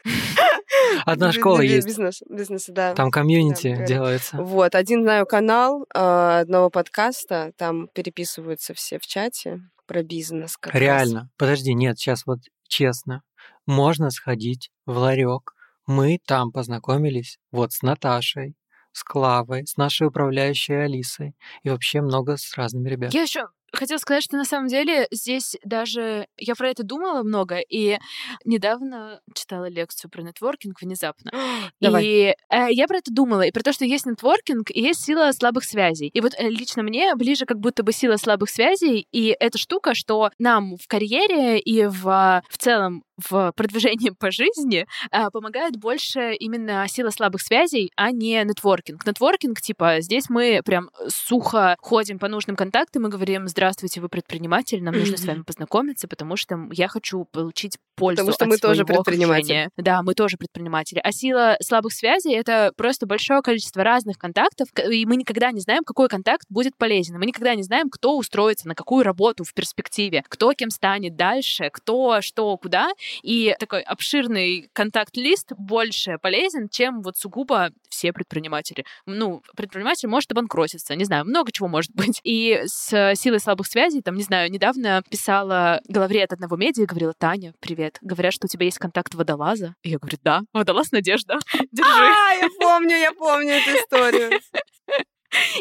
[1.05, 1.87] Одна школа есть.
[1.87, 2.95] Бизнес, бизнеса, да.
[2.95, 4.37] Там комьюнити Да, делается.
[4.37, 10.57] Вот, один знаю канал э, одного подкаста, там переписываются все в чате про бизнес.
[10.63, 10.75] раз.
[10.75, 11.31] Реально.
[11.37, 13.23] Подожди, нет, сейчас вот честно.
[13.67, 15.55] Можно сходить в ларек.
[15.87, 18.55] Мы там познакомились вот с Наташей,
[18.93, 23.17] с Клавой, с нашей управляющей Алисой и вообще много с разными ребятами.
[23.17, 27.59] Я еще хотела сказать, что на самом деле здесь даже я про это думала много
[27.59, 27.99] и
[28.45, 31.31] недавно читала лекцию про нетворкинг внезапно.
[31.81, 32.05] Давай.
[32.05, 35.33] И э, я про это думала, и про то, что есть нетворкинг, и есть сила
[35.33, 36.09] слабых связей.
[36.09, 39.95] И вот э, лично мне ближе как будто бы сила слабых связей, и эта штука,
[39.95, 45.77] что нам в карьере и в, а, в целом в продвижении по жизни а, помогает
[45.77, 49.05] больше именно сила слабых связей, а не нетворкинг.
[49.07, 54.81] Нетворкинг, типа, здесь мы прям сухо ходим по нужным контактам и говорим, здравствуйте, вы предприниматель,
[54.85, 58.85] нам нужно с вами познакомиться, потому что я хочу получить пользу Потому что мы тоже
[58.85, 59.65] предприниматели.
[59.65, 59.71] окружения».
[59.77, 61.01] Да, мы тоже предприниматели.
[61.03, 65.83] А сила слабых связей— это просто большое количество разных контактов, и мы никогда не знаем,
[65.83, 67.19] какой контакт будет полезен.
[67.19, 71.71] Мы никогда не знаем, кто устроится на какую работу в перспективе, кто кем станет дальше,
[71.73, 72.93] кто что куда.
[73.25, 78.85] И такой обширный контакт-лист больше полезен, чем вот сугубо все предприниматели.
[79.07, 82.21] Ну, предприниматель может обанкротиться, не знаю, много чего может быть.
[82.23, 87.15] И с силой слабых связей, там, не знаю, недавно писала главред одного медиа и говорила,
[87.17, 89.75] Таня, привет, говорят, что у тебя есть контакт водолаза.
[89.83, 91.39] И я говорю, да, водолаз Надежда,
[91.73, 91.91] держи.
[91.91, 94.39] А, я помню, я помню эту историю.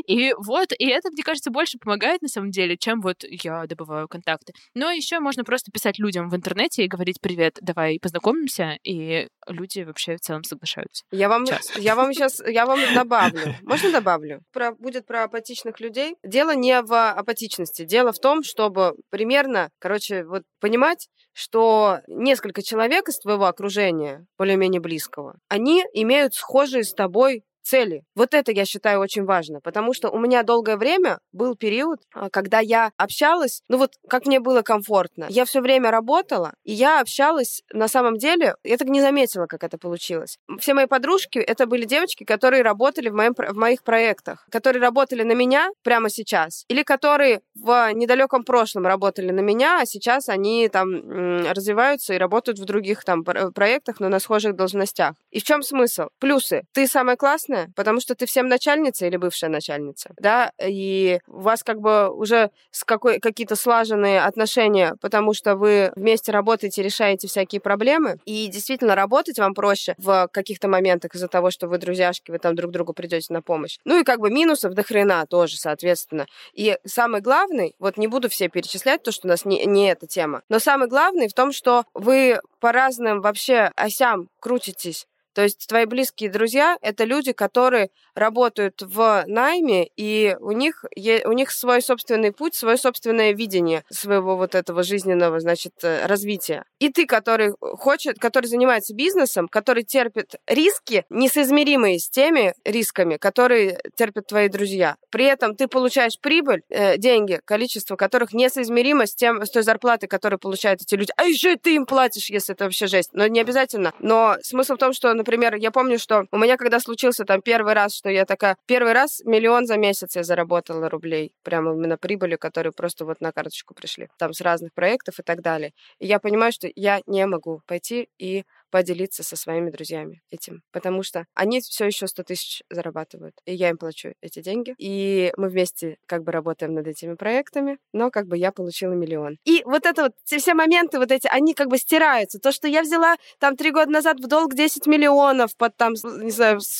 [0.05, 4.07] И вот, и это, мне кажется, больше помогает на самом деле, чем вот я добываю
[4.07, 4.53] контакты.
[4.73, 9.81] Но еще можно просто писать людям в интернете и говорить привет, давай познакомимся, и люди
[9.81, 11.03] вообще в целом соглашаются.
[11.11, 11.79] Я вам, Часто.
[11.79, 13.55] я вам сейчас, я вам добавлю.
[13.63, 14.41] Можно добавлю?
[14.53, 16.15] Про, будет про апатичных людей.
[16.23, 17.85] Дело не в апатичности.
[17.85, 24.81] Дело в том, чтобы примерно, короче, вот понимать, что несколько человек из твоего окружения, более-менее
[24.81, 28.03] близкого, они имеют схожие с тобой цели.
[28.15, 32.29] Вот это я считаю очень важно, потому что у меня долгое время был период, а,
[32.29, 35.27] когда я общалась, ну вот как мне было комфортно.
[35.29, 39.63] Я все время работала, и я общалась на самом деле, я так не заметила, как
[39.63, 40.37] это получилось.
[40.59, 45.23] Все мои подружки, это были девочки, которые работали в, моем, в моих проектах, которые работали
[45.23, 50.69] на меня прямо сейчас, или которые в недалеком прошлом работали на меня, а сейчас они
[50.69, 55.15] там развиваются и работают в других там пр- проектах, но на схожих должностях.
[55.31, 56.07] И в чем смысл?
[56.19, 56.63] Плюсы.
[56.73, 61.63] Ты самая классная, потому что ты всем начальница или бывшая начальница, да, и у вас
[61.63, 67.61] как бы уже с какой, какие-то слаженные отношения, потому что вы вместе работаете, решаете всякие
[67.61, 72.39] проблемы, и действительно работать вам проще в каких-то моментах из-за того, что вы друзьяшки, вы
[72.39, 73.77] там друг другу придете на помощь.
[73.85, 76.25] Ну и как бы минусов до хрена тоже, соответственно.
[76.53, 80.07] И самый главный, вот не буду все перечислять, то, что у нас не, не эта
[80.07, 85.07] тема, но самый главный в том, что вы по разным вообще осям крутитесь.
[85.37, 91.31] То есть твои близкие друзья— это люди, которые работают в найме, и у них, у
[91.31, 96.63] них свой собственный путь, свое собственное видение своего вот этого жизненного, значит, э, развития.
[96.79, 103.79] И ты, который хочет, который занимается бизнесом, который терпит риски, несоизмеримые с теми рисками, которые
[103.95, 104.95] терпят твои друзья.
[105.11, 110.09] При этом ты получаешь прибыль, э, деньги, количество которых несоизмеримо с, тем, с той зарплатой,
[110.09, 111.11] которую получают эти люди.
[111.15, 113.11] А еще и ты им платишь, если это вообще жесть.
[113.13, 113.93] Но не обязательно.
[113.99, 117.41] Но смысл в том, что, например, например, я помню, что у меня, когда случился там
[117.41, 121.97] первый раз, что я такая, первый раз миллион за месяц я заработала рублей, прямо именно
[121.97, 125.73] прибыли, которые просто вот на карточку пришли, там с разных проектов и так далее.
[125.99, 131.03] И я понимаю, что я не могу пойти и поделиться со своими друзьями этим, потому
[131.03, 135.49] что они все еще 100 тысяч зарабатывают, и я им плачу эти деньги, и мы
[135.49, 139.37] вместе как бы работаем над этими проектами, но как бы я получила миллион.
[139.45, 142.39] И вот это вот, все моменты вот эти, они как бы стираются.
[142.39, 146.31] То, что я взяла там три года назад в долг 10 миллионов под там, не
[146.31, 146.77] знаю, с...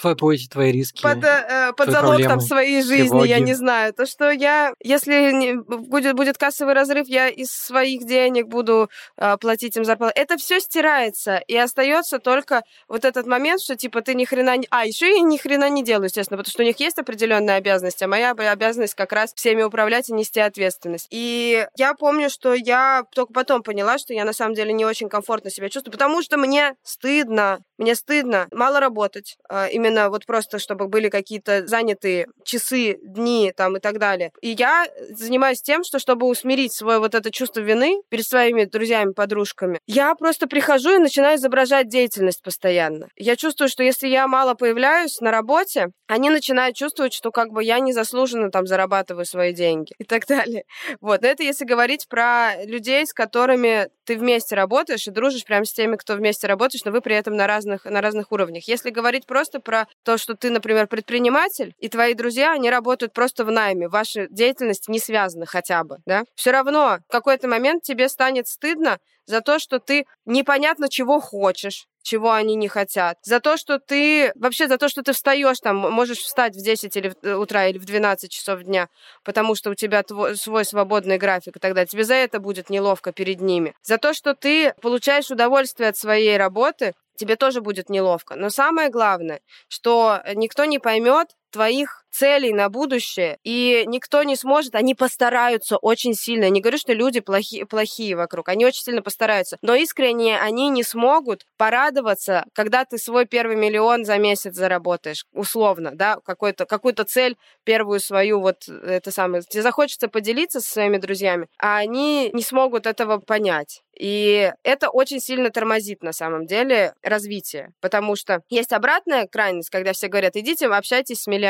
[0.00, 1.02] Твой путь, твои риски.
[1.02, 3.28] Под, э, под залог проблемы, там своей жизни, тревоги.
[3.28, 3.92] я не знаю.
[3.92, 9.36] То, что я, если не, будет, будет кассовый разрыв, я из своих денег буду э,
[9.38, 10.12] платить им зарплату.
[10.16, 14.56] Это все стирается меняется, и остается только вот этот момент, что типа ты ни хрена
[14.56, 14.66] не...
[14.70, 18.02] А, еще я ни хрена не делаю, естественно, потому что у них есть определенная обязанность,
[18.02, 21.06] а моя обязанность как раз всеми управлять и нести ответственность.
[21.10, 25.08] И я помню, что я только потом поняла, что я на самом деле не очень
[25.08, 30.58] комфортно себя чувствую, потому что мне стыдно, мне стыдно мало работать, а, именно вот просто,
[30.58, 34.32] чтобы были какие-то занятые часы, дни там и так далее.
[34.40, 39.12] И я занимаюсь тем, что чтобы усмирить свое вот это чувство вины перед своими друзьями,
[39.12, 43.06] подружками, я просто прихожу и начинаю начинаю изображать деятельность постоянно.
[43.16, 47.62] Я чувствую, что если я мало появляюсь на работе, они начинают чувствовать, что как бы
[47.62, 50.64] я незаслуженно там зарабатываю свои деньги и так далее.
[51.00, 55.64] Вот, но это если говорить про людей, с которыми ты вместе работаешь и дружишь прямо
[55.64, 58.68] с теми, кто вместе работаешь, но вы при этом на разных, на разных уровнях.
[58.68, 63.44] Если говорить просто про то, что ты, например, предприниматель, и твои друзья, они работают просто
[63.44, 68.08] в найме, ваша деятельность не связана хотя бы, да, все равно в какой-то момент тебе
[68.08, 73.56] станет стыдно за то, что ты непонятно чего хочешь, чего они не хотят, за то,
[73.56, 77.34] что ты, вообще за то, что ты встаешь там, можешь встать в 10 или, э,
[77.34, 78.88] утра или в 12 часов дня,
[79.24, 81.88] потому что у тебя твой, свой свободный график и так далее.
[81.88, 83.74] Тебе за это будет неловко перед ними.
[83.82, 88.36] За то, что ты получаешь удовольствие от своей работы, тебе тоже будет неловко.
[88.36, 94.76] Но самое главное, что никто не поймет твоих целей на будущее, и никто не сможет,
[94.76, 96.44] они постараются очень сильно.
[96.44, 100.68] Я не говорю, что люди плохие, плохие вокруг, они очень сильно постараются, но искренне они
[100.68, 106.94] не смогут порадоваться, когда ты свой первый миллион за месяц заработаешь, условно, да, какую-то какую
[107.04, 112.42] цель первую свою, вот это самое, тебе захочется поделиться со своими друзьями, а они не
[112.42, 113.82] смогут этого понять.
[113.98, 119.92] И это очень сильно тормозит на самом деле развитие, потому что есть обратная крайность, когда
[119.92, 121.43] все говорят, идите, общайтесь с миллионерами.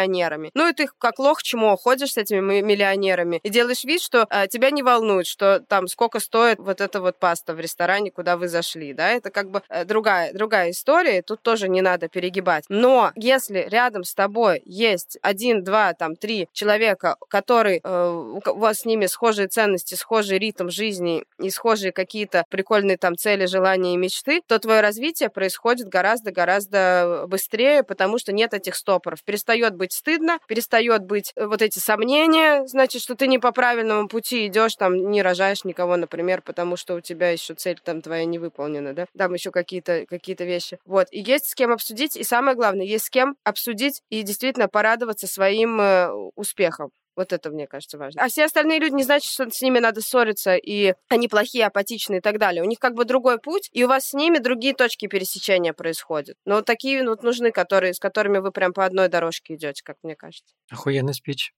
[0.55, 4.47] Ну и ты как лох чмо ходишь с этими миллионерами и делаешь вид, что а,
[4.47, 8.49] тебя не волнует, что там сколько стоит вот эта вот паста в ресторане, куда вы
[8.49, 12.65] зашли, да, это как бы э, другая, другая история, тут тоже не надо перегибать.
[12.69, 18.81] Но если рядом с тобой есть один, два, там, три человека, которые, э, у вас
[18.81, 23.97] с ними схожие ценности, схожий ритм жизни и схожие какие-то прикольные там цели, желания и
[23.97, 29.23] мечты, то твое развитие происходит гораздо-гораздо быстрее, потому что нет этих стопоров.
[29.25, 34.09] Перестает быть стыдно, перестает быть э, вот эти сомнения, значит, что ты не по правильному
[34.09, 38.25] пути идешь, там не рожаешь никого, например, потому что у тебя еще цель там твоя
[38.25, 40.79] не выполнена, да, там еще какие-то какие вещи.
[40.85, 44.69] Вот, и есть с кем обсудить, и самое главное, есть с кем обсудить и действительно
[44.69, 46.91] порадоваться своим э, успехом.
[47.17, 48.23] Вот это, мне кажется, важно.
[48.23, 52.19] А все остальные люди не значит, что с ними надо ссориться, и они плохие, апатичные
[52.19, 52.63] и так далее.
[52.63, 56.37] У них как бы другой путь, и у вас с ними другие точки пересечения происходят.
[56.45, 59.97] Но вот такие вот нужны, которые, с которыми вы прям по одной дорожке идете, как
[60.03, 60.55] мне кажется.
[60.71, 61.53] Охуенный спич.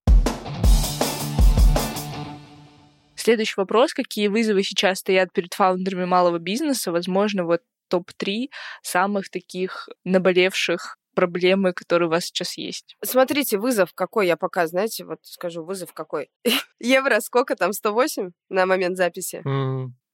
[3.15, 3.93] Следующий вопрос.
[3.93, 6.91] Какие вызовы сейчас стоят перед фаундерами малого бизнеса?
[6.91, 8.49] Возможно, вот топ-3
[8.83, 12.95] самых таких наболевших проблемы, которые у вас сейчас есть?
[13.03, 16.29] Смотрите, вызов какой, я пока, знаете, вот скажу, вызов какой.
[16.79, 19.41] Евро сколько там, 108 на момент записи?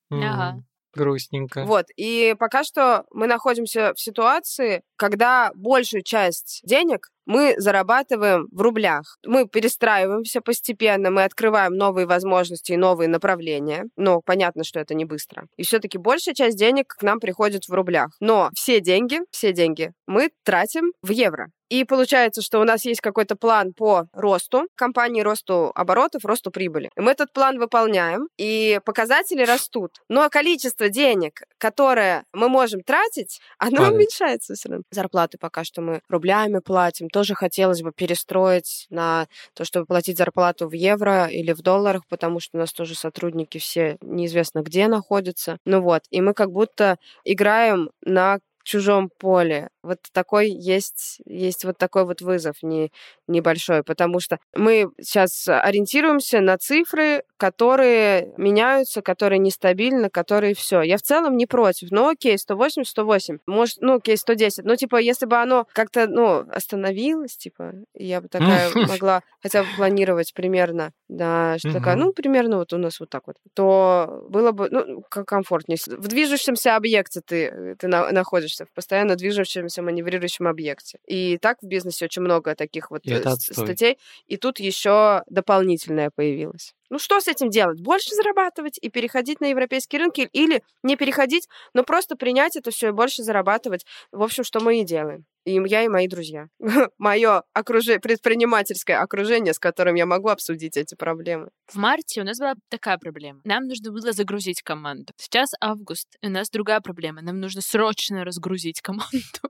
[0.10, 0.64] Ага.
[0.94, 1.66] Грустненько.
[1.66, 8.62] Вот, и пока что мы находимся в ситуации, когда большую часть денег мы зарабатываем в
[8.62, 9.18] рублях.
[9.26, 13.86] Мы перестраиваемся постепенно, мы открываем новые возможности и новые направления.
[13.96, 15.48] Но понятно, что это не быстро.
[15.58, 18.10] И все-таки большая часть денег к нам приходит в рублях.
[18.20, 21.48] Но все деньги, все деньги мы тратим в евро.
[21.74, 26.92] И получается, что у нас есть какой-то план по росту компании, росту оборотов, росту прибыли.
[26.96, 29.94] И мы этот план выполняем, и показатели растут.
[30.08, 33.96] Но количество денег, которое мы можем тратить, оно Падает.
[33.96, 34.84] уменьшается все равно.
[34.92, 37.10] Зарплаты пока что мы рублями платим.
[37.10, 42.40] Тоже хотелось бы перестроить на то, чтобы платить зарплату в евро или в долларах, потому
[42.40, 45.58] что у нас тоже сотрудники все неизвестно где находятся.
[45.66, 49.70] Ну вот, и мы как будто играем на чужом поле.
[49.84, 52.92] Вот такой есть, есть вот такой вот вызов не,
[53.28, 60.82] небольшой, потому что мы сейчас ориентируемся на цифры, которые меняются, которые нестабильны, которые все.
[60.82, 61.92] Я в целом не против.
[61.92, 63.40] Ну, окей, 108, 108.
[63.46, 64.64] Может, ну, окей, 110.
[64.66, 69.70] Ну, типа, если бы оно как-то, ну, остановилось, типа, я бы такая могла хотя бы
[69.76, 74.52] планировать примерно, да, что такая, ну, примерно вот у нас вот так вот, то было
[74.52, 75.78] бы, ну, комфортнее.
[75.88, 81.00] В движущемся объекте ты, ты находишься, в постоянно движущемся маневрирующем объекте.
[81.08, 83.98] И так в бизнесе очень много таких вот э, статей.
[84.28, 86.74] И тут еще дополнительное появилось.
[86.94, 87.82] Ну что с этим делать?
[87.82, 92.90] Больше зарабатывать и переходить на европейские рынки или не переходить, но просто принять это все
[92.90, 93.84] и больше зарабатывать.
[94.12, 95.26] В общем, что мы и делаем.
[95.44, 96.50] И я, и мои друзья.
[97.00, 101.50] Мое окружение, предпринимательское окружение, с которым я могу обсудить эти проблемы.
[101.66, 103.42] В марте у нас была такая проблема.
[103.44, 105.14] Нам нужно было загрузить команду.
[105.18, 107.24] Сейчас август, и у нас другая проблема.
[107.24, 109.10] Нам нужно срочно разгрузить команду.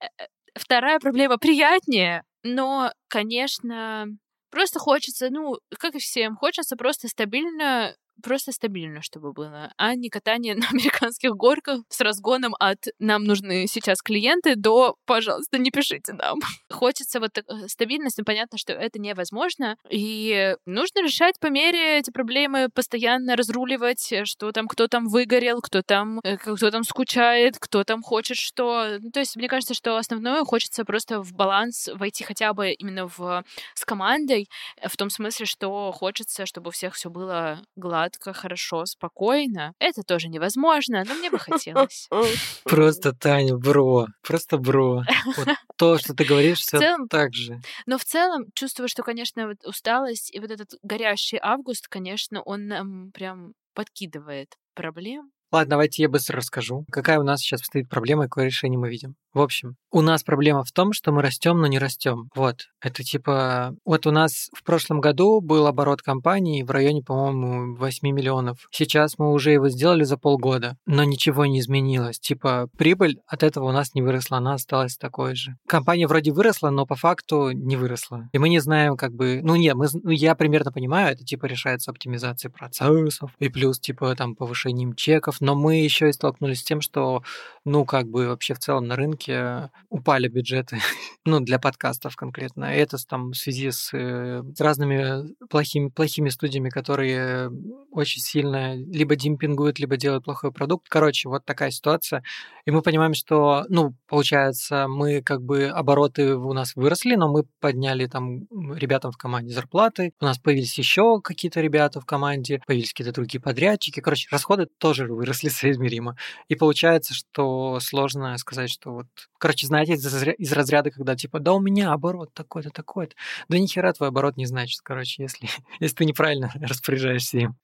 [0.00, 4.06] Э, э, вторая проблема приятнее, но, конечно,
[4.52, 10.08] Просто хочется, ну, как и всем, хочется просто стабильно просто стабильно, чтобы было, а не
[10.08, 16.12] катание на американских горках с разгоном от «нам нужны сейчас клиенты» до «пожалуйста, не пишите
[16.12, 16.38] нам».
[16.70, 22.10] Хочется вот э, стабильность, но понятно, что это невозможно, и нужно решать по мере эти
[22.10, 27.84] проблемы, постоянно разруливать, что там кто там выгорел, кто там, э, кто там скучает, кто
[27.84, 28.98] там хочет что.
[29.00, 33.08] Ну, то есть мне кажется, что основное хочется просто в баланс войти хотя бы именно
[33.08, 33.44] в,
[33.74, 34.48] с командой,
[34.84, 39.74] в том смысле, что хочется, чтобы у всех все было гладко, гладко, хорошо, спокойно.
[39.78, 42.08] Это тоже невозможно, но мне бы хотелось.
[42.64, 44.06] Просто, Таня, бро.
[44.22, 45.02] Просто бро.
[45.36, 47.60] Вот то, что ты говоришь, все целом, так же.
[47.86, 52.66] Но в целом чувствую, что, конечно, вот усталость и вот этот горящий август, конечно, он
[52.66, 55.30] нам прям подкидывает проблем.
[55.50, 58.90] Ладно, давайте я быстро расскажу, какая у нас сейчас стоит проблема и какое решение мы
[58.90, 59.14] видим.
[59.32, 62.28] В общем, у нас проблема в том, что мы растем, но не растем.
[62.34, 62.66] Вот.
[62.80, 63.74] Это типа...
[63.84, 68.58] Вот у нас в прошлом году был оборот компании в районе, по-моему, 8 миллионов.
[68.70, 72.18] Сейчас мы уже его сделали за полгода, но ничего не изменилось.
[72.18, 75.56] Типа прибыль от этого у нас не выросла, она осталась такой же.
[75.66, 78.28] Компания вроде выросла, но по факту не выросла.
[78.32, 79.40] И мы не знаем, как бы...
[79.42, 79.86] Ну нет, мы...
[79.92, 85.37] ну, я примерно понимаю, это типа решается оптимизацией процессов и плюс типа там повышением чеков,
[85.40, 87.22] но мы еще и столкнулись с тем, что
[87.64, 90.78] ну как бы вообще в целом на рынке упали бюджеты,
[91.24, 92.64] ну, для подкастов конкретно.
[92.64, 97.50] Это там в связи с, э, разными плохими, плохими студиями, которые
[97.90, 100.88] очень сильно либо демпингуют, либо делают плохой продукт.
[100.88, 102.22] Короче, вот такая ситуация.
[102.64, 107.44] И мы понимаем, что, ну, получается, мы как бы обороты у нас выросли, но мы
[107.60, 112.92] подняли там ребятам в команде зарплаты, у нас появились еще какие-то ребята в команде, появились
[112.92, 114.00] какие-то другие подрядчики.
[114.00, 116.16] Короче, расходы тоже выросли соизмеримо.
[116.48, 119.06] И получается, что сложно сказать, что вот
[119.38, 123.14] Короче, знаете, из, разряда, когда типа, да у меня оборот такой-то, такой-то.
[123.48, 125.48] Да ни хера твой оборот не значит, короче, если,
[125.80, 127.56] если ты неправильно распоряжаешься им.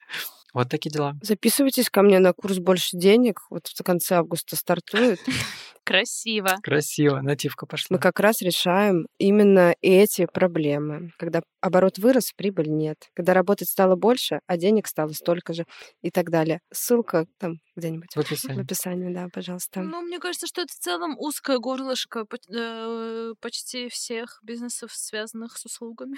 [0.54, 1.16] Вот такие дела.
[1.20, 3.40] Записывайтесь ко мне на курс «Больше денег».
[3.50, 5.20] Вот в конце августа стартует.
[5.84, 6.56] Красиво.
[6.62, 7.96] Красиво, нативка пошла.
[7.96, 11.10] Мы как раз решаем именно эти проблемы.
[11.18, 13.10] Когда оборот вырос, прибыль нет.
[13.14, 15.66] Когда работать стало больше, а денег стало столько же
[16.02, 16.60] и так далее.
[16.72, 18.14] Ссылка там где-нибудь.
[18.14, 18.60] В описании.
[18.60, 19.82] В описании, да, пожалуйста.
[19.82, 25.66] Ну, мне кажется, что это в целом узкое горлышко э, почти всех бизнесов, связанных с
[25.66, 26.16] услугами.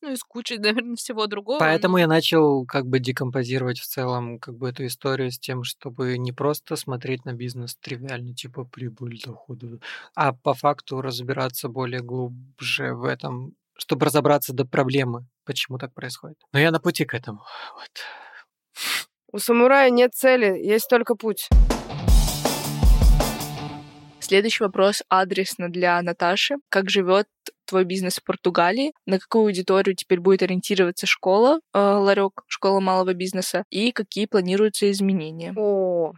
[0.00, 1.58] Ну и с кучей, наверное, всего другого.
[1.58, 2.00] Поэтому но...
[2.00, 6.32] я начал как бы декомпозировать в целом как бы эту историю с тем, чтобы не
[6.32, 9.80] просто смотреть на бизнес тривиально, типа прибыль, доходы,
[10.14, 16.38] а по факту разбираться более глубже в этом, чтобы разобраться до проблемы, почему так происходит.
[16.52, 17.42] Но я на пути к этому.
[17.74, 17.90] Вот.
[19.30, 21.48] У самурая нет цели, есть только путь.
[24.20, 26.56] Следующий вопрос адресно для Наташи.
[26.68, 27.28] Как живет
[27.68, 28.92] твой бизнес в Португалии?
[29.06, 33.64] На какую аудиторию теперь будет ориентироваться школа, э, ларек, школа малого бизнеса?
[33.70, 35.52] И какие планируются изменения?
[35.56, 36.12] О,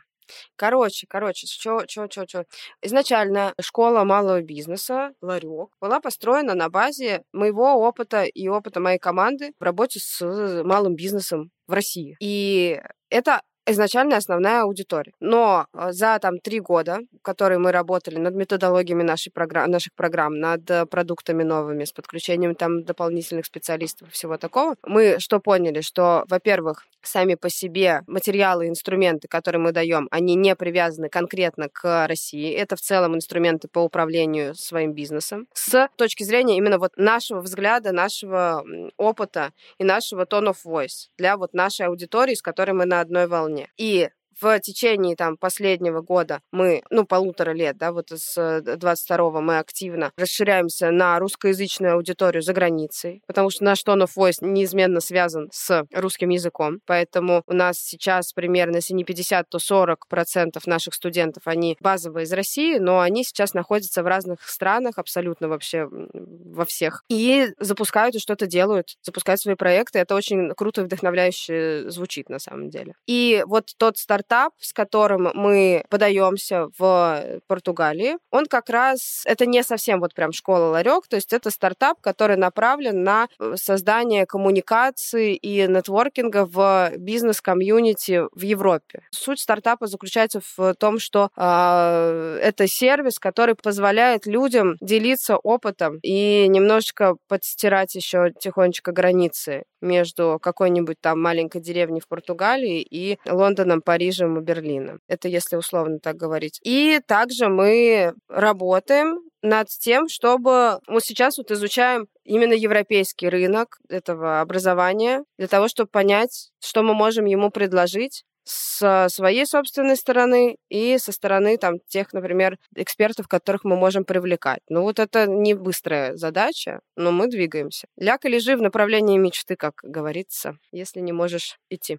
[0.56, 2.44] Короче, короче, что, что, что, что.
[2.82, 9.52] Изначально школа малого бизнеса, ларек, была построена на базе моего опыта и опыта моей команды
[9.58, 12.16] в работе с малым бизнесом в России.
[12.20, 15.12] И это изначально основная аудитория.
[15.20, 20.38] Но э, за там три года, которые мы работали над методологиями нашей программ, наших программ,
[20.38, 25.80] над э, продуктами новыми, с подключением там дополнительных специалистов и всего такого, мы что поняли,
[25.80, 32.06] что, во-первых, сами по себе материалы, инструменты, которые мы даем, они не привязаны конкретно к
[32.06, 32.52] России.
[32.52, 35.46] Это в целом инструменты по управлению своим бизнесом.
[35.54, 38.64] С точки зрения именно вот нашего взгляда, нашего
[38.96, 43.26] опыта и нашего tone of voice для вот нашей аудитории, с которой мы на одной
[43.26, 43.59] волне.
[43.76, 44.08] И
[44.40, 50.12] в течение там последнего года мы, ну, полутора лет, да, вот с 22-го мы активно
[50.16, 55.84] расширяемся на русскоязычную аудиторию за границей, потому что наш tone of voice неизменно связан с
[55.92, 61.42] русским языком, поэтому у нас сейчас примерно, если не 50, то 40 процентов наших студентов,
[61.46, 67.04] они базовые из России, но они сейчас находятся в разных странах, абсолютно вообще во всех,
[67.08, 69.98] и запускают и что-то делают, запускают свои проекты.
[69.98, 72.94] Это очень круто и вдохновляюще звучит на самом деле.
[73.06, 73.98] И вот тот
[74.30, 80.32] стартап, с которым мы подаемся в Португалии, он как раз, это не совсем вот прям
[80.32, 86.92] школа ларек, то есть это стартап, который направлен на э, создание коммуникации и нетворкинга в
[86.96, 89.02] бизнес-комьюнити в Европе.
[89.10, 96.46] Суть стартапа заключается в том, что э, это сервис, который позволяет людям делиться опытом и
[96.48, 104.09] немножечко подстирать еще тихонечко границы между какой-нибудь там маленькой деревней в Португалии и Лондоном, Парижем
[104.10, 105.00] и Берлином.
[105.08, 106.60] Это если условно так говорить.
[106.62, 114.40] И также мы работаем над тем, чтобы мы сейчас вот изучаем именно европейский рынок этого
[114.40, 120.98] образования для того, чтобы понять, что мы можем ему предложить с своей собственной стороны и
[120.98, 124.60] со стороны там тех, например, экспертов, которых мы можем привлекать.
[124.68, 127.86] Ну вот это не быстрая задача, но мы двигаемся.
[127.96, 131.98] Ляг и лежи в направлении мечты, как говорится, если не можешь идти.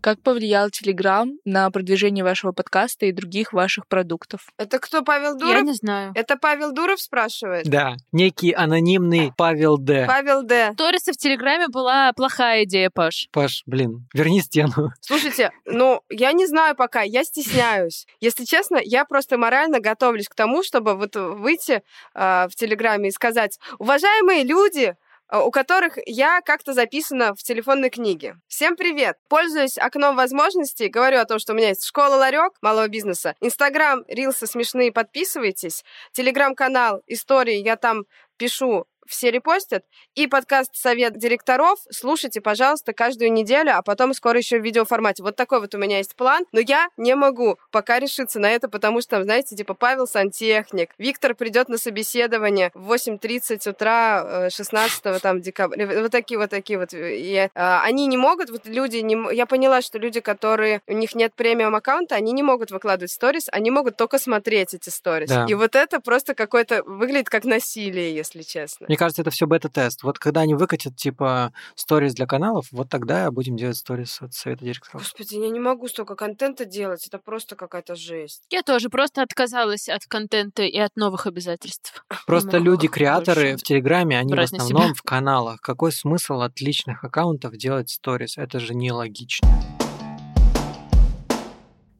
[0.00, 4.40] Как повлиял Телеграм на продвижение вашего подкаста и других ваших продуктов?
[4.56, 5.54] Это кто, Павел Дуров?
[5.54, 6.12] Я не знаю.
[6.14, 7.68] Это Павел Дуров спрашивает?
[7.68, 10.06] Да, некий анонимный Павел Д.
[10.06, 10.72] Павел Д.
[10.72, 13.28] Сторисы в Телеграме была плохая идея, Паш.
[13.30, 14.92] Паш, блин, верни стену.
[15.00, 18.06] Слушайте, ну, я не знаю пока, я стесняюсь.
[18.20, 21.82] Если честно, я просто морально готовлюсь к тому, чтобы вот выйти
[22.14, 24.96] э, в Телеграме и сказать, уважаемые люди,
[25.32, 28.36] у которых я как-то записана в телефонной книге.
[28.48, 29.16] Всем привет!
[29.28, 34.04] Пользуясь окном возможностей, говорю о том, что у меня есть школа ларек малого бизнеса, Инстаграм,
[34.08, 38.04] рилсы смешные, подписывайтесь, Телеграм-канал, истории, я там
[38.36, 39.84] пишу все репостят.
[40.14, 45.22] И подкаст «Совет директоров» слушайте, пожалуйста, каждую неделю, а потом скоро еще в видеоформате.
[45.22, 48.68] Вот такой вот у меня есть план, но я не могу пока решиться на это,
[48.68, 55.18] потому что, знаете, типа Павел сантехник, Виктор придет на собеседование в 8.30 утра 16 э,
[55.20, 55.86] там декабря.
[56.02, 56.90] Вот такие вот такие вот.
[56.92, 61.14] И, а, они не могут, вот люди, не, я поняла, что люди, которые, у них
[61.14, 65.28] нет премиум аккаунта, они не могут выкладывать сторис, они могут только смотреть эти сторис.
[65.28, 65.46] Да.
[65.48, 68.86] И вот это просто какой-то, выглядит как насилие, если честно.
[68.88, 70.02] Мне кажется, это все бета-тест.
[70.02, 74.62] Вот когда они выкатят, типа, сторис для каналов, вот тогда будем делать сторис от совета
[74.62, 75.00] директоров.
[75.00, 78.44] Господи, я не могу столько контента делать, это просто какая-то жесть.
[78.50, 82.04] Я тоже просто отказалась от контента и от новых обязательств.
[82.26, 84.94] Просто люди-креаторы в Телеграме, они в основном себя.
[84.94, 85.62] в каналах.
[85.62, 88.36] Какой смысл от личных аккаунтов делать сторис?
[88.36, 89.48] Это же нелогично.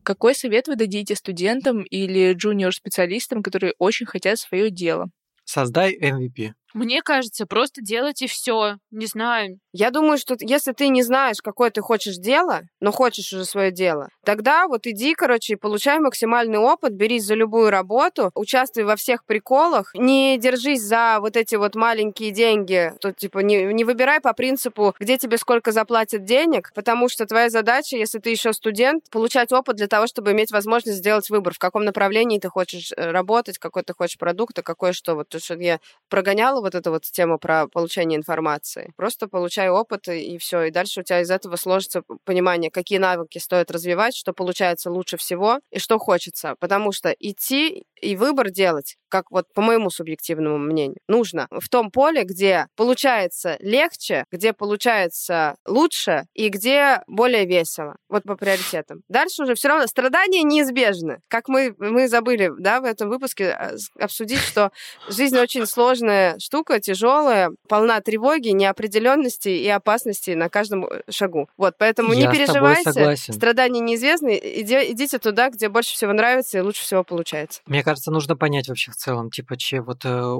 [0.02, 5.08] Какой совет вы дадите студентам или джуниор-специалистам, которые очень хотят свое дело?
[5.44, 6.52] Создай MVP.
[6.74, 8.76] Мне кажется, просто делать и все.
[8.90, 9.58] Не знаю.
[9.72, 13.70] Я думаю, что если ты не знаешь, какое ты хочешь дело, но хочешь уже свое
[13.70, 18.96] дело, тогда вот иди, короче, и получай максимальный опыт, берись за любую работу, участвуй во
[18.96, 24.20] всех приколах, не держись за вот эти вот маленькие деньги, то типа не, не выбирай
[24.20, 29.04] по принципу, где тебе сколько заплатят денег, потому что твоя задача, если ты еще студент,
[29.10, 33.10] получать опыт для того, чтобы иметь возможность сделать выбор, в каком направлении ты хочешь э,
[33.10, 35.14] работать, какой ты хочешь продукт, а какой что.
[35.14, 38.92] Вот то, что я прогоняла вот эту вот тему про получение информации.
[38.96, 40.64] Просто получай опыт, и все.
[40.64, 45.16] И дальше у тебя из этого сложится понимание, какие навыки стоит развивать, что получается лучше
[45.16, 46.54] всего и что хочется.
[46.60, 51.90] Потому что идти и выбор делать, как вот по моему субъективному мнению, нужно в том
[51.90, 57.96] поле, где получается легче, где получается лучше и где более весело.
[58.08, 59.02] Вот по приоритетам.
[59.08, 61.18] Дальше уже все равно страдания неизбежны.
[61.28, 64.70] Как мы, мы забыли да, в этом выпуске а, обсудить, что
[65.08, 71.48] жизнь очень сложная штука, тяжелая, полна тревоги, неопределенности и опасности на каждом э, шагу.
[71.56, 76.60] Вот, поэтому Я не переживайте, страдания неизвестны, иди, идите туда, где больше всего нравится и
[76.60, 77.60] лучше всего получается.
[77.66, 80.34] Мне кажется, нужно понять вообще в целом, типа, че, вот э,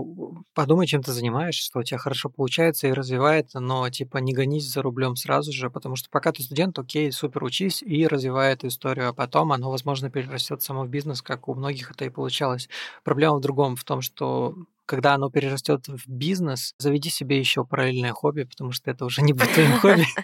[0.55, 4.71] подумай, чем ты занимаешься, что у тебя хорошо получается и развивает, но, типа, не гонись
[4.71, 8.69] за рублем сразу же, потому что пока ты студент, окей, супер, учись и развивай эту
[8.69, 12.69] историю, а потом оно, возможно, перерастет само в бизнес, как у многих это и получалось.
[13.03, 14.55] Проблема в другом, в том, что
[14.91, 19.33] когда оно перерастет в бизнес, заведи себе еще параллельное хобби, потому что это уже не
[19.33, 20.05] будет твоим хобби.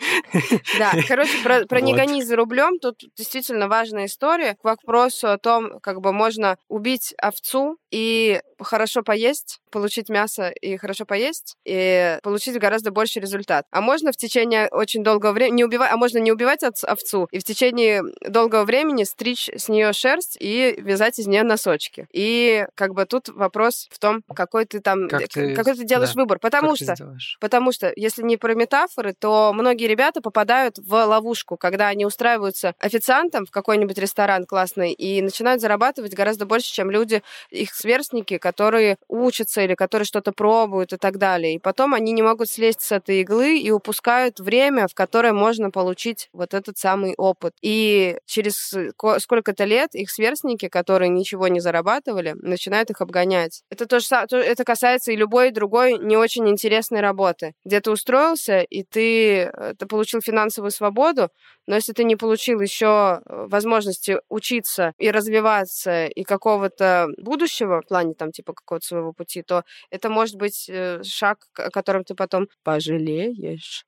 [0.78, 5.78] Да, короче, про, не гони за рублем, тут действительно важная история к вопросу о том,
[5.80, 12.58] как бы можно убить овцу и хорошо поесть, получить мясо и хорошо поесть, и получить
[12.58, 13.66] гораздо больше результат.
[13.70, 17.28] А можно в течение очень долгого времени, не убивать, а можно не убивать овц- овцу,
[17.30, 22.06] и в течение долгого времени стричь с нее шерсть и вязать из нее носочки.
[22.12, 26.14] И как бы тут вопрос в том, какой ты там, Как ты- какой ты делаешь
[26.14, 26.20] да.
[26.22, 26.38] выбор.
[26.38, 26.94] Потому что?
[27.40, 32.74] Потому что, если не про метафоры, то многие ребята попадают в ловушку, когда они устраиваются
[32.78, 38.96] официантом в какой-нибудь ресторан классный и начинают зарабатывать гораздо больше, чем люди, их сверстники, которые
[39.08, 41.54] учатся или которые что-то пробуют и так далее.
[41.54, 45.70] И потом они не могут слезть с этой иглы и упускают время, в которое можно
[45.70, 47.52] получить вот этот самый опыт.
[47.62, 53.62] И через ко- сколько-то лет их сверстники, которые ничего не зарабатывали, начинают их обгонять.
[53.70, 57.80] Это то же са- то- это касается и любой другой не очень интересной работы, где
[57.80, 61.30] ты устроился и ты, э, ты получил финансовую свободу,
[61.66, 67.88] но если ты не получил еще э, возможности учиться и развиваться и какого-то будущего в
[67.88, 72.14] плане там типа какого-то своего пути, то это может быть э, шаг, о котором ты
[72.14, 73.84] потом пожалеешь.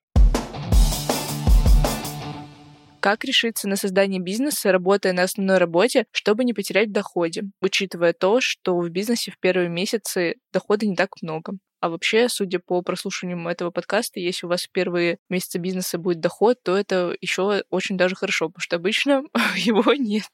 [3.01, 8.13] Как решиться на создание бизнеса, работая на основной работе, чтобы не потерять в доходе, учитывая
[8.13, 11.53] то, что в бизнесе в первые месяцы дохода не так много?
[11.81, 16.19] А вообще, судя по прослушиваниям этого подкаста, если у вас в первые месяцы бизнеса будет
[16.19, 19.23] доход, то это еще очень даже хорошо, потому что обычно
[19.57, 20.31] его нет.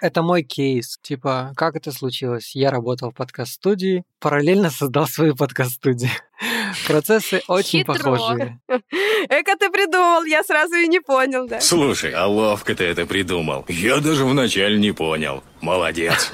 [0.00, 0.98] Это мой кейс.
[1.02, 2.54] Типа, как это случилось?
[2.54, 6.10] Я работал в подкаст-студии, параллельно создал свою подкаст-студию.
[6.86, 7.94] Процессы очень Хитро.
[7.94, 8.60] похожие.
[9.28, 11.60] Эка ты придумал, я сразу и не понял, да?
[11.60, 13.64] Слушай, а ловко ты это придумал.
[13.68, 15.42] Я даже вначале не понял.
[15.60, 16.32] Молодец.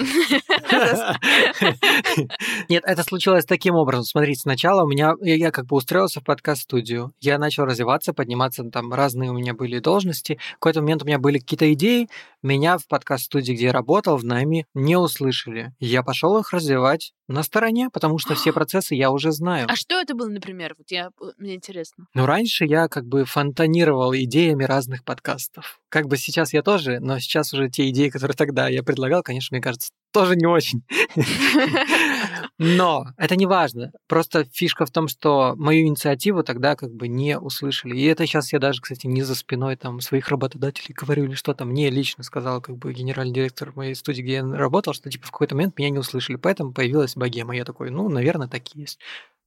[2.69, 4.05] Нет, это случилось таким образом.
[4.05, 7.13] Смотрите, сначала у меня, я, я как бы устроился в подкаст-студию.
[7.21, 10.39] Я начал развиваться, подниматься, там разные у меня были должности.
[10.51, 12.09] В какой-то момент у меня были какие-то идеи.
[12.43, 15.73] Меня в подкаст-студии, где я работал, в найме, не услышали.
[15.81, 19.67] Я пошел их развивать на стороне, потому что все процессы я уже знаю.
[19.69, 20.77] А что это было, например?
[20.79, 22.07] Вот я, мне интересно.
[22.15, 25.81] Но раньше я как бы фонтанировал идеями разных подкастов.
[25.89, 29.55] Как бы сейчас я тоже, но сейчас уже те идеи, которые тогда я предлагал, конечно,
[29.55, 30.83] мне кажется, тоже не очень.
[32.59, 33.93] Но это не важно.
[34.09, 37.97] Просто фишка в том, что мою инициативу тогда как бы не услышали.
[37.97, 41.67] И это сейчас я даже, кстати, не за спиной там своих работодателей говорю или что-то.
[41.67, 45.33] Мне лично сказал как бы генеральный директор моей студии, где я работал, что типа в
[45.33, 46.37] какой-то момент меня не услышали.
[46.37, 47.55] Поэтому появилась богема.
[47.55, 48.99] Я такой, ну, наверное, так и есть.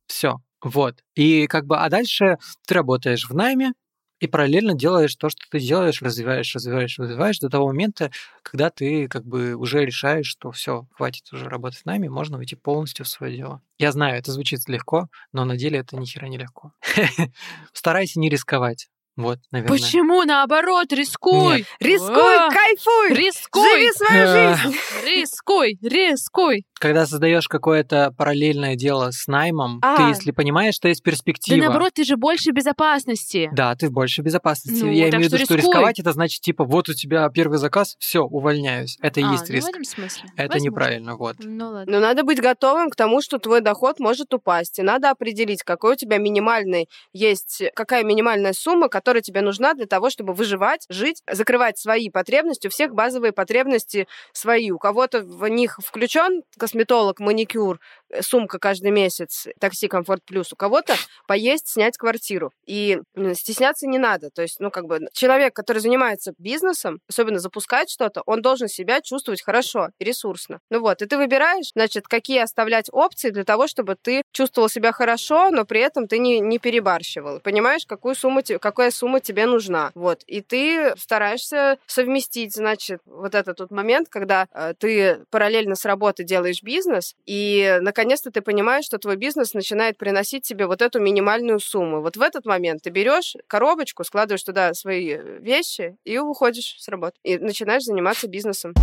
[0.05, 0.39] Все.
[0.64, 1.03] Вот.
[1.16, 2.38] И как бы, а дальше
[2.68, 3.74] ты работаешь в найме,
[4.20, 8.12] и параллельно делаешь то, что ты делаешь, развиваешь, развиваешь, развиваешь до того момента,
[8.43, 12.55] когда ты как бы уже решаешь, что все, хватит уже работать с нами, можно уйти
[12.55, 13.62] полностью в свое дело.
[13.78, 16.74] Я знаю, это звучит легко, но на деле это ни хера не легко.
[17.74, 18.89] Старайся не рисковать.
[19.16, 19.78] Вот, наверное.
[19.78, 20.93] Почему наоборот?
[20.93, 21.57] Рискуй!
[21.57, 21.68] Нет.
[21.82, 23.10] Рискуй, А, кайфуй!
[23.10, 23.70] Рискуй!
[23.70, 24.55] Живи свою А.
[24.55, 24.78] жизнь!
[25.05, 25.78] Рискуй!
[25.82, 26.66] Рискуй!
[26.80, 30.09] Когда создаешь какое-то параллельное дело с наймом, ты А.
[30.09, 33.49] если понимаешь, что есть Да перспектива, наоборот, ты же больше безопасности.
[33.53, 34.84] Да, ты в большей безопасности.
[34.84, 37.95] Ну, Я имею в виду, что рисковать это значит, типа, вот у тебя первый заказ,
[37.99, 38.97] все, увольняюсь.
[39.01, 39.67] Это и А, есть ну, риск.
[39.67, 40.23] в этом смысле.
[40.36, 40.65] Это Возможно.
[40.65, 41.36] неправильно, вот.
[41.39, 41.91] Ну ладно.
[41.91, 44.80] Но надо быть готовым к тому, что твой доход может упасть.
[44.80, 49.86] И надо определить, какой у тебя минимальный есть, какая минимальная сумма, которая тебе нужна для
[49.86, 52.67] того, чтобы выживать, жить, закрывать свои потребности.
[52.67, 54.71] У всех базовые потребности свои.
[54.71, 60.53] У кого-то в них включен косметолог, маникюр, э, сумка каждый месяц, такси Комфорт Плюс.
[60.53, 60.93] У кого-то
[61.28, 62.51] поесть, снять квартиру.
[62.65, 62.99] И
[63.34, 64.30] стесняться не надо.
[64.30, 69.01] То есть, ну, как бы, человек, который занимается бизнесом, особенно запускает что-то, он должен себя
[69.01, 70.59] чувствовать хорошо и ресурсно.
[70.70, 74.91] Ну вот, и ты выбираешь, значит, какие оставлять опции для того, чтобы ты чувствовал себя
[74.91, 77.39] хорошо, но при этом ты не, не перебарщивал.
[77.39, 79.91] Понимаешь, какую сумму, какая сумма тебе нужна.
[79.95, 80.24] Вот.
[80.28, 86.24] И ты стараешься совместить, значит, вот этот вот момент, когда э, ты параллельно с работы
[86.24, 91.60] делаешь бизнес, и наконец-то ты понимаешь, что твой бизнес начинает приносить тебе вот эту минимальную
[91.60, 92.01] сумму.
[92.01, 97.18] Вот в этот момент ты берешь коробочку, складываешь туда свои вещи и уходишь с работы.
[97.24, 98.74] И начинаешь заниматься бизнесом.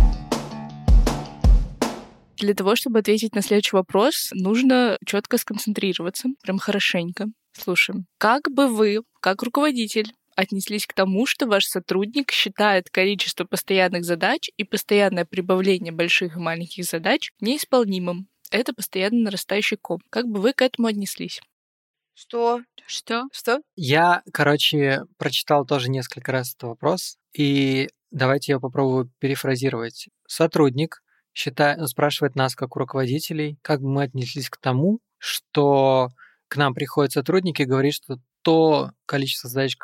[2.37, 7.25] Для того, чтобы ответить на следующий вопрос, нужно четко сконцентрироваться, прям хорошенько.
[7.51, 8.05] Слушаем.
[8.19, 14.49] Как бы вы, как руководитель, отнеслись к тому, что ваш сотрудник считает количество постоянных задач
[14.55, 18.27] и постоянное прибавление больших и маленьких задач неисполнимым?
[18.51, 19.99] Это постоянно нарастающий ком.
[20.09, 21.41] Как бы вы к этому отнеслись?
[22.13, 22.61] Что?
[22.85, 23.23] Что?
[23.33, 23.61] Что?
[23.75, 30.07] Я, короче, прочитал тоже несколько раз этот вопрос, и давайте я попробую перефразировать.
[30.27, 31.01] Сотрудник
[31.33, 36.09] считает, спрашивает нас, как у руководителей, как бы мы отнеслись к тому, что
[36.47, 39.75] к нам приходит сотрудник и говорит, что то количество задач,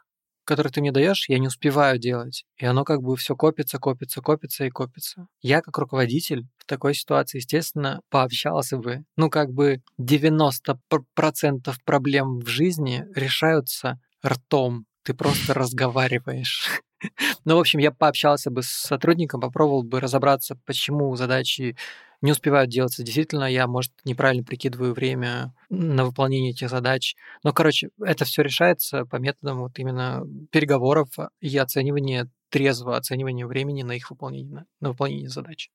[0.44, 2.46] которые ты мне даешь, я не успеваю делать.
[2.58, 5.28] И оно как бы все копится, копится, копится и копится.
[5.41, 9.04] Я как руководитель в такой ситуации, естественно, пообщался бы.
[9.18, 14.86] Ну, как бы 90% проблем в жизни решаются ртом.
[15.04, 16.82] Ты просто разговариваешь.
[17.44, 21.76] Ну, в общем, я пообщался бы с сотрудником, попробовал бы разобраться, почему задачи
[22.24, 23.03] не успевают делаться.
[23.03, 27.15] Действительно, я, может, неправильно прикидываю время на выполнение этих задач.
[27.43, 31.09] Но, короче, это все решается по методам вот именно переговоров
[31.41, 35.69] и оценивания трезвого оценивания времени на их выполнение, на выполнение задач.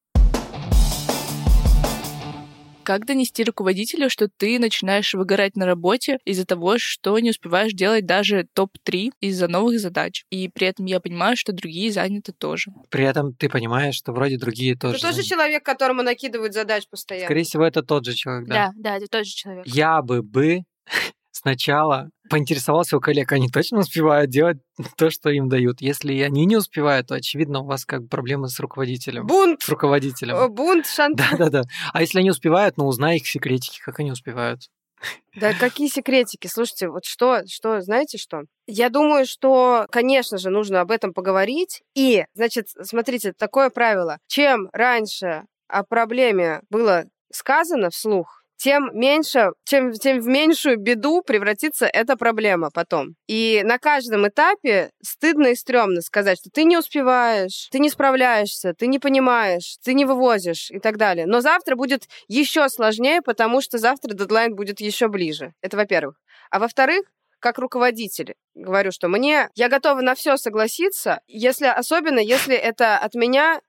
[2.89, 8.07] Как донести руководителю, что ты начинаешь выгорать на работе из-за того, что не успеваешь делать
[8.07, 10.25] даже топ-3 из-за новых задач?
[10.31, 12.71] И при этом я понимаю, что другие заняты тоже.
[12.89, 14.95] При этом ты понимаешь, что вроде другие тоже.
[14.95, 17.27] Ты тоже человек, которому накидывают задач постоянно.
[17.27, 18.55] Скорее всего, это тот же человек, да?
[18.55, 19.67] Да, да, это тот же человек.
[19.67, 20.63] Я бы бы
[21.39, 24.59] сначала поинтересовался у коллег, они точно успевают делать
[24.97, 25.81] то, что им дают.
[25.81, 29.27] Если они не успевают, то, очевидно, у вас как проблемы с руководителем.
[29.27, 29.63] Бунт!
[29.63, 30.37] С руководителем.
[30.37, 31.31] Э, Бунт, шантаж.
[31.31, 31.63] Да-да-да.
[31.93, 34.69] А если они успевают, ну, узнай их секретики, как они успевают.
[35.37, 36.49] Да какие секретики?
[36.49, 38.43] Слушайте, вот что, что, знаете что?
[38.67, 41.83] Я думаю, что, конечно же, нужно об этом поговорить.
[41.95, 44.19] И, значит, смотрите, такое правило.
[44.27, 51.87] Чем раньше о проблеме было сказано вслух, тем меньше, чем, тем в меньшую беду превратится
[51.87, 53.15] эта проблема потом.
[53.29, 58.75] И на каждом этапе стыдно и стрёмно сказать, что ты не успеваешь, ты не справляешься,
[58.75, 61.27] ты не понимаешь, ты не вывозишь и так далее.
[61.27, 65.55] Но завтра будет еще сложнее, потому что завтра дедлайн будет еще ближе.
[65.63, 66.17] Это во-первых.
[66.51, 67.05] А во-вторых,
[67.41, 73.15] как руководитель говорю, что мне я готова на все согласиться, если особенно если это от
[73.15, 73.61] меня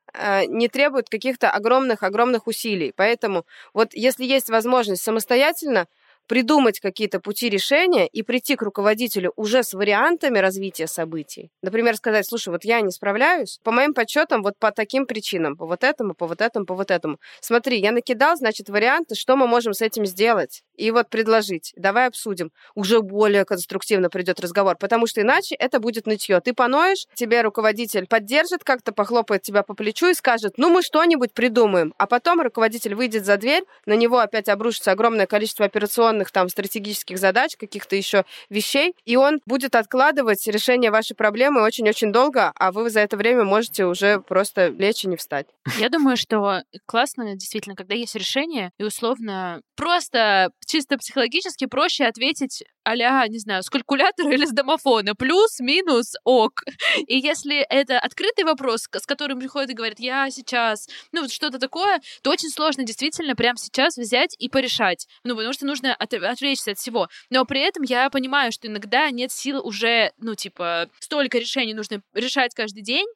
[0.48, 2.94] не требует каких-то огромных-огромных усилий.
[2.96, 5.88] Поэтому вот если есть возможность самостоятельно
[6.30, 11.50] придумать какие-то пути решения и прийти к руководителю уже с вариантами развития событий.
[11.64, 15.66] Например, сказать, слушай, вот я не справляюсь, по моим подсчетам, вот по таким причинам, по
[15.66, 17.18] вот этому, по вот этому, по вот этому.
[17.42, 20.62] Смотри, я накидал, значит, варианты, что мы можем с этим сделать.
[20.76, 21.74] И вот предложить.
[21.76, 22.52] Давай обсудим.
[22.76, 26.40] Уже более конструктивно придет разговор, потому что иначе это будет нытье.
[26.42, 31.34] Ты поноешь, тебе руководитель поддержит как-то, похлопает тебя по плечу и скажет, ну мы что-нибудь
[31.34, 31.94] придумаем.
[31.98, 36.50] А потом руководитель выйдет за дверь, на него опять обрушится огромное количество операционных определенных там
[36.50, 42.72] стратегических задач, каких-то еще вещей, и он будет откладывать решение вашей проблемы очень-очень долго, а
[42.72, 45.48] вы за это время можете уже просто лечь и не встать.
[45.78, 52.64] Я думаю, что классно действительно, когда есть решение, и условно просто чисто психологически проще ответить
[52.84, 55.16] а не знаю, с калькулятора или с домофона.
[55.16, 56.64] Плюс, минус, ок.
[57.08, 61.60] И если это открытый вопрос, с которым приходят и говорят, я сейчас, ну, вот что-то
[61.60, 65.08] такое, то очень сложно действительно прямо сейчас взять и порешать.
[65.24, 67.08] Ну, потому что нужно от, отвлечься от всего.
[67.30, 72.02] Но при этом я понимаю, что иногда нет сил уже, ну, типа, столько решений нужно
[72.14, 73.08] решать каждый день,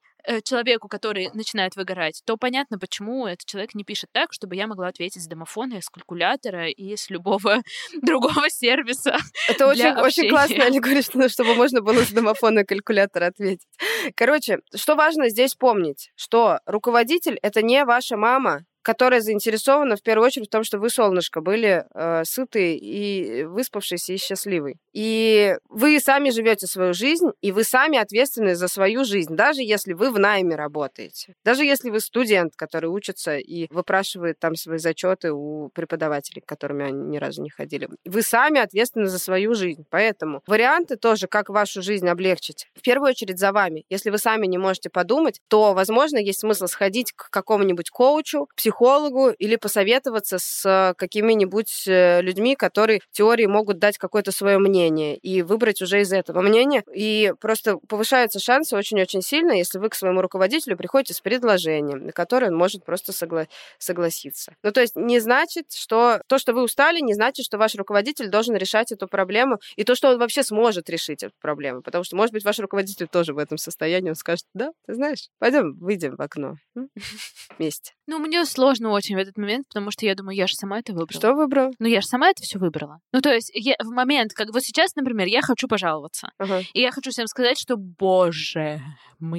[0.44, 4.88] человеку, который начинает выгорать, то понятно, почему этот человек не пишет так, чтобы я могла
[4.88, 7.62] ответить с домофона, с калькулятора и с любого
[8.02, 9.18] другого сервиса.
[9.48, 13.68] Это очень, очень классно, Али говорит, что, чтобы можно было с домофона и калькулятора ответить.
[14.16, 20.28] Короче, что важно здесь помнить, что руководитель— это не ваша мама, которая заинтересована в первую
[20.28, 24.76] очередь в том, что вы, солнышко, были э, сытые и выспавшиеся и счастливые.
[24.94, 29.94] И вы сами живете свою жизнь, и вы сами ответственны за свою жизнь, даже если
[29.94, 31.34] вы в найме работаете.
[31.44, 36.82] Даже если вы студент, который учится и выпрашивает там свои зачеты у преподавателей, к которым
[36.82, 37.88] они ни разу не ходили.
[38.06, 39.86] Вы сами ответственны за свою жизнь.
[39.90, 43.86] Поэтому варианты тоже, как вашу жизнь облегчить, в первую очередь за вами.
[43.90, 48.73] Если вы сами не можете подумать, то, возможно, есть смысл сходить к какому-нибудь коучу, психологу,
[48.74, 55.16] психологу или посоветоваться с какими-нибудь э, людьми, которые в теории могут дать какое-то свое мнение
[55.18, 56.84] и выбрать уже из этого мнения.
[56.94, 62.12] И просто повышаются шансы очень-очень сильно, если вы к своему руководителю приходите с предложением, на
[62.12, 63.48] которое он может просто согла-
[63.78, 64.56] согласиться.
[64.64, 68.30] Ну, то есть не значит, что то, что вы устали, не значит, что ваш руководитель
[68.30, 71.82] должен решать эту проблему, и то, что он вообще сможет решить эту проблему.
[71.84, 75.30] Потому что, может быть, ваш руководитель тоже в этом состоянии, он скажет, да, ты знаешь,
[75.38, 76.56] пойдем выйдем в окно
[77.58, 77.94] вместе.
[78.06, 80.94] Ну, мне сложно очень в этот момент, потому что я думаю, я же сама это
[80.94, 81.20] выбрала.
[81.20, 81.72] Что выбрала?
[81.80, 83.00] Ну, я же сама это все выбрала.
[83.14, 86.30] Ну, то есть я, в момент, как вот сейчас, например, я хочу пожаловаться.
[86.38, 86.62] Ага.
[86.74, 88.82] И я хочу всем сказать, что, боже,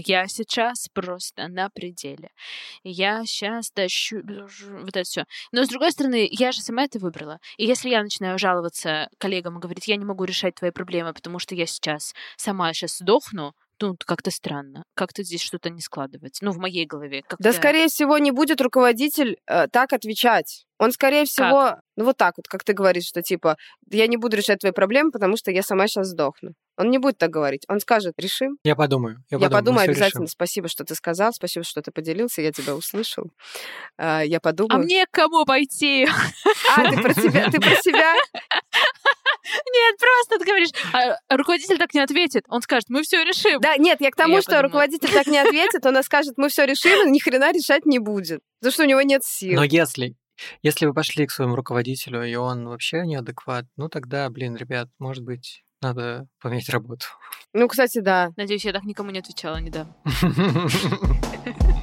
[0.07, 2.31] я сейчас просто на пределе.
[2.83, 5.25] Я сейчас тащу вот это все.
[5.53, 7.39] Но, с другой стороны, я же сама это выбрала.
[7.59, 11.39] И если я начинаю жаловаться коллегам и говорить, я не могу решать твои проблемы, потому
[11.39, 14.85] что я сейчас сама сейчас сдохну, ну, как-то странно.
[14.95, 16.45] Как-то здесь что-то не складывается.
[16.45, 17.23] Ну, в моей голове.
[17.23, 17.43] Как-то...
[17.43, 20.67] Да, скорее всего, не будет руководитель э, так отвечать.
[20.79, 23.57] Он, скорее всего, ну вот так вот, как ты говоришь, что типа,
[23.91, 26.51] я не буду решать твои проблемы, потому что я сама сейчас сдохну.
[26.77, 27.63] Он не будет так говорить.
[27.69, 28.59] Он скажет, решим.
[28.65, 29.23] Я подумаю.
[29.31, 30.23] Я, Я подумаю, подумаю обязательно.
[30.23, 30.27] решим.
[30.27, 33.31] Спасибо, что ты сказал, спасибо, что ты поделился, я тебя услышал.
[33.97, 34.83] А, Я А подумаю.
[34.83, 36.09] мне к кому пойти?
[36.77, 37.49] А, ты про себя?
[37.51, 38.13] Ты про себя?
[39.73, 40.71] Нет, просто ты говоришь.
[40.93, 42.45] А руководитель так не ответит.
[42.49, 43.61] Он скажет, мы все решим.
[43.61, 44.63] Да, нет, я к тому, Я что подумала.
[44.69, 48.41] руководитель так не ответит, он скажет, мы все решим, и ни хрена решать не будет.
[48.61, 49.55] Потому что у него нет сил.
[49.57, 50.15] Но если,
[50.63, 55.25] если вы пошли к своему руководителю, и он вообще неадекват, ну тогда, блин, ребят, может
[55.25, 57.07] быть, надо поменять работу.
[57.53, 58.33] Ну, кстати, да.
[58.37, 59.95] Надеюсь, я так никому не отвечала недавно.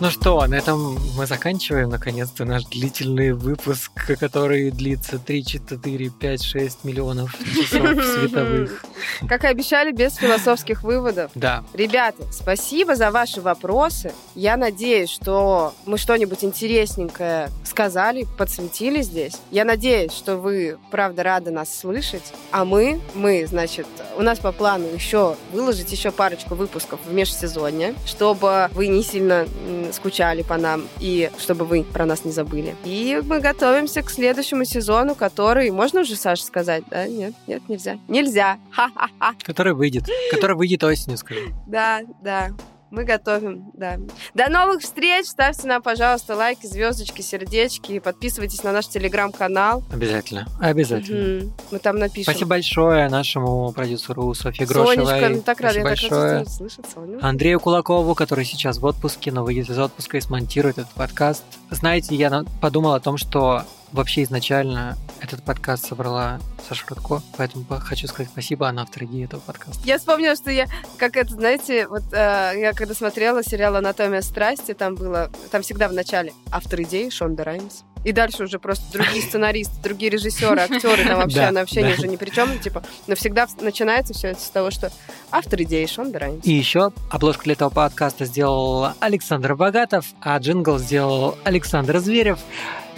[0.00, 6.42] Ну что, на этом мы заканчиваем, наконец-то, наш длительный выпуск, который длится 3, 4, 5,
[6.42, 8.82] 6 миллионов часов световых.
[9.28, 11.30] Как и обещали, без философских выводов.
[11.34, 14.12] Да, Ребята, спасибо за ваши вопросы.
[14.34, 19.34] Я надеюсь, что мы что-нибудь интересненькое сказали, подсветили здесь.
[19.50, 22.32] Я надеюсь, что вы, правда, рады нас слышать.
[22.50, 23.86] А мы, мы, значит,
[24.16, 29.46] у нас по плану еще выложить еще парочку выпусков в межсезонье, чтобы вы не сильно
[29.92, 32.74] скучали по нам и чтобы вы про нас не забыли.
[32.84, 35.70] И мы готовимся к следующему сезону, который...
[35.70, 36.84] Можно уже, Саша, сказать?
[36.90, 37.06] Да?
[37.06, 37.34] Нет?
[37.46, 37.98] Нет, нельзя.
[38.08, 38.58] Нельзя.
[38.70, 39.34] Ха-ха-ха.
[39.42, 41.40] который выйдет, который выйдет осенью, скажу.
[41.66, 42.50] Да, да.
[42.90, 43.98] Мы готовим, да.
[44.34, 45.26] До новых встреч!
[45.26, 48.00] Ставьте нам, пожалуйста, лайки, звездочки, сердечки.
[48.00, 49.84] Подписывайтесь на наш телеграм-канал.
[49.92, 51.44] Обязательно, обязательно.
[51.44, 51.52] Мгм.
[51.70, 52.24] Мы там напишем.
[52.32, 55.06] Спасибо большое нашему продюсеру Софье Грошевой.
[55.06, 56.32] Сонечка, ну так рада, Спасибо я так большое.
[56.32, 57.18] рада слышать Соню.
[57.22, 61.44] Андрею Кулакову, который сейчас в отпуске, но выйдет из отпуска и смонтирует этот подкаст.
[61.70, 67.80] Знаете, я подумал о том, что вообще изначально этот подкаст собрала Саша Рудко, поэтому по-
[67.80, 69.80] хочу сказать спасибо, она автор идеи этого подкаста.
[69.84, 70.66] Я вспомнила, что я,
[70.96, 75.88] как это, знаете, вот э, я когда смотрела сериал «Анатомия страсти», там было, там всегда
[75.88, 77.82] в начале автор идеи Шонда Раймс.
[78.02, 82.16] И дальше уже просто другие сценаристы, другие режиссеры, актеры, там вообще, она вообще уже ни
[82.16, 84.90] при чем, типа, но всегда начинается все это с того, что
[85.30, 86.46] автор идеи Шонда Раймс.
[86.46, 92.38] И еще обложку для этого подкаста сделал Александр Богатов, а джингл сделал Александр Зверев.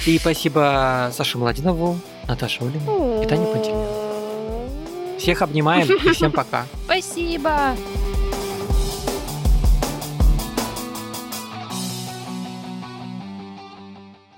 [0.07, 5.19] И спасибо Саше Младинову, Наташе Улину и Тане Пантелеевой.
[5.19, 6.67] Всех обнимаем и всем пока.
[6.85, 7.77] Спасибо.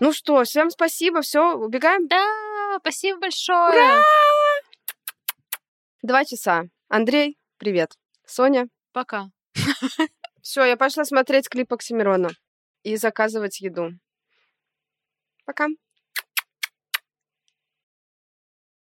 [0.00, 2.06] Ну что, всем спасибо, все, убегаем?
[2.08, 4.02] Да, спасибо большое.
[6.02, 6.64] Два часа.
[6.88, 7.92] Андрей, привет.
[8.26, 9.30] Соня, Пока.
[10.42, 12.30] все, я пошла смотреть клип Оксимирона
[12.82, 13.90] и заказывать еду.
[15.48, 15.68] Пока.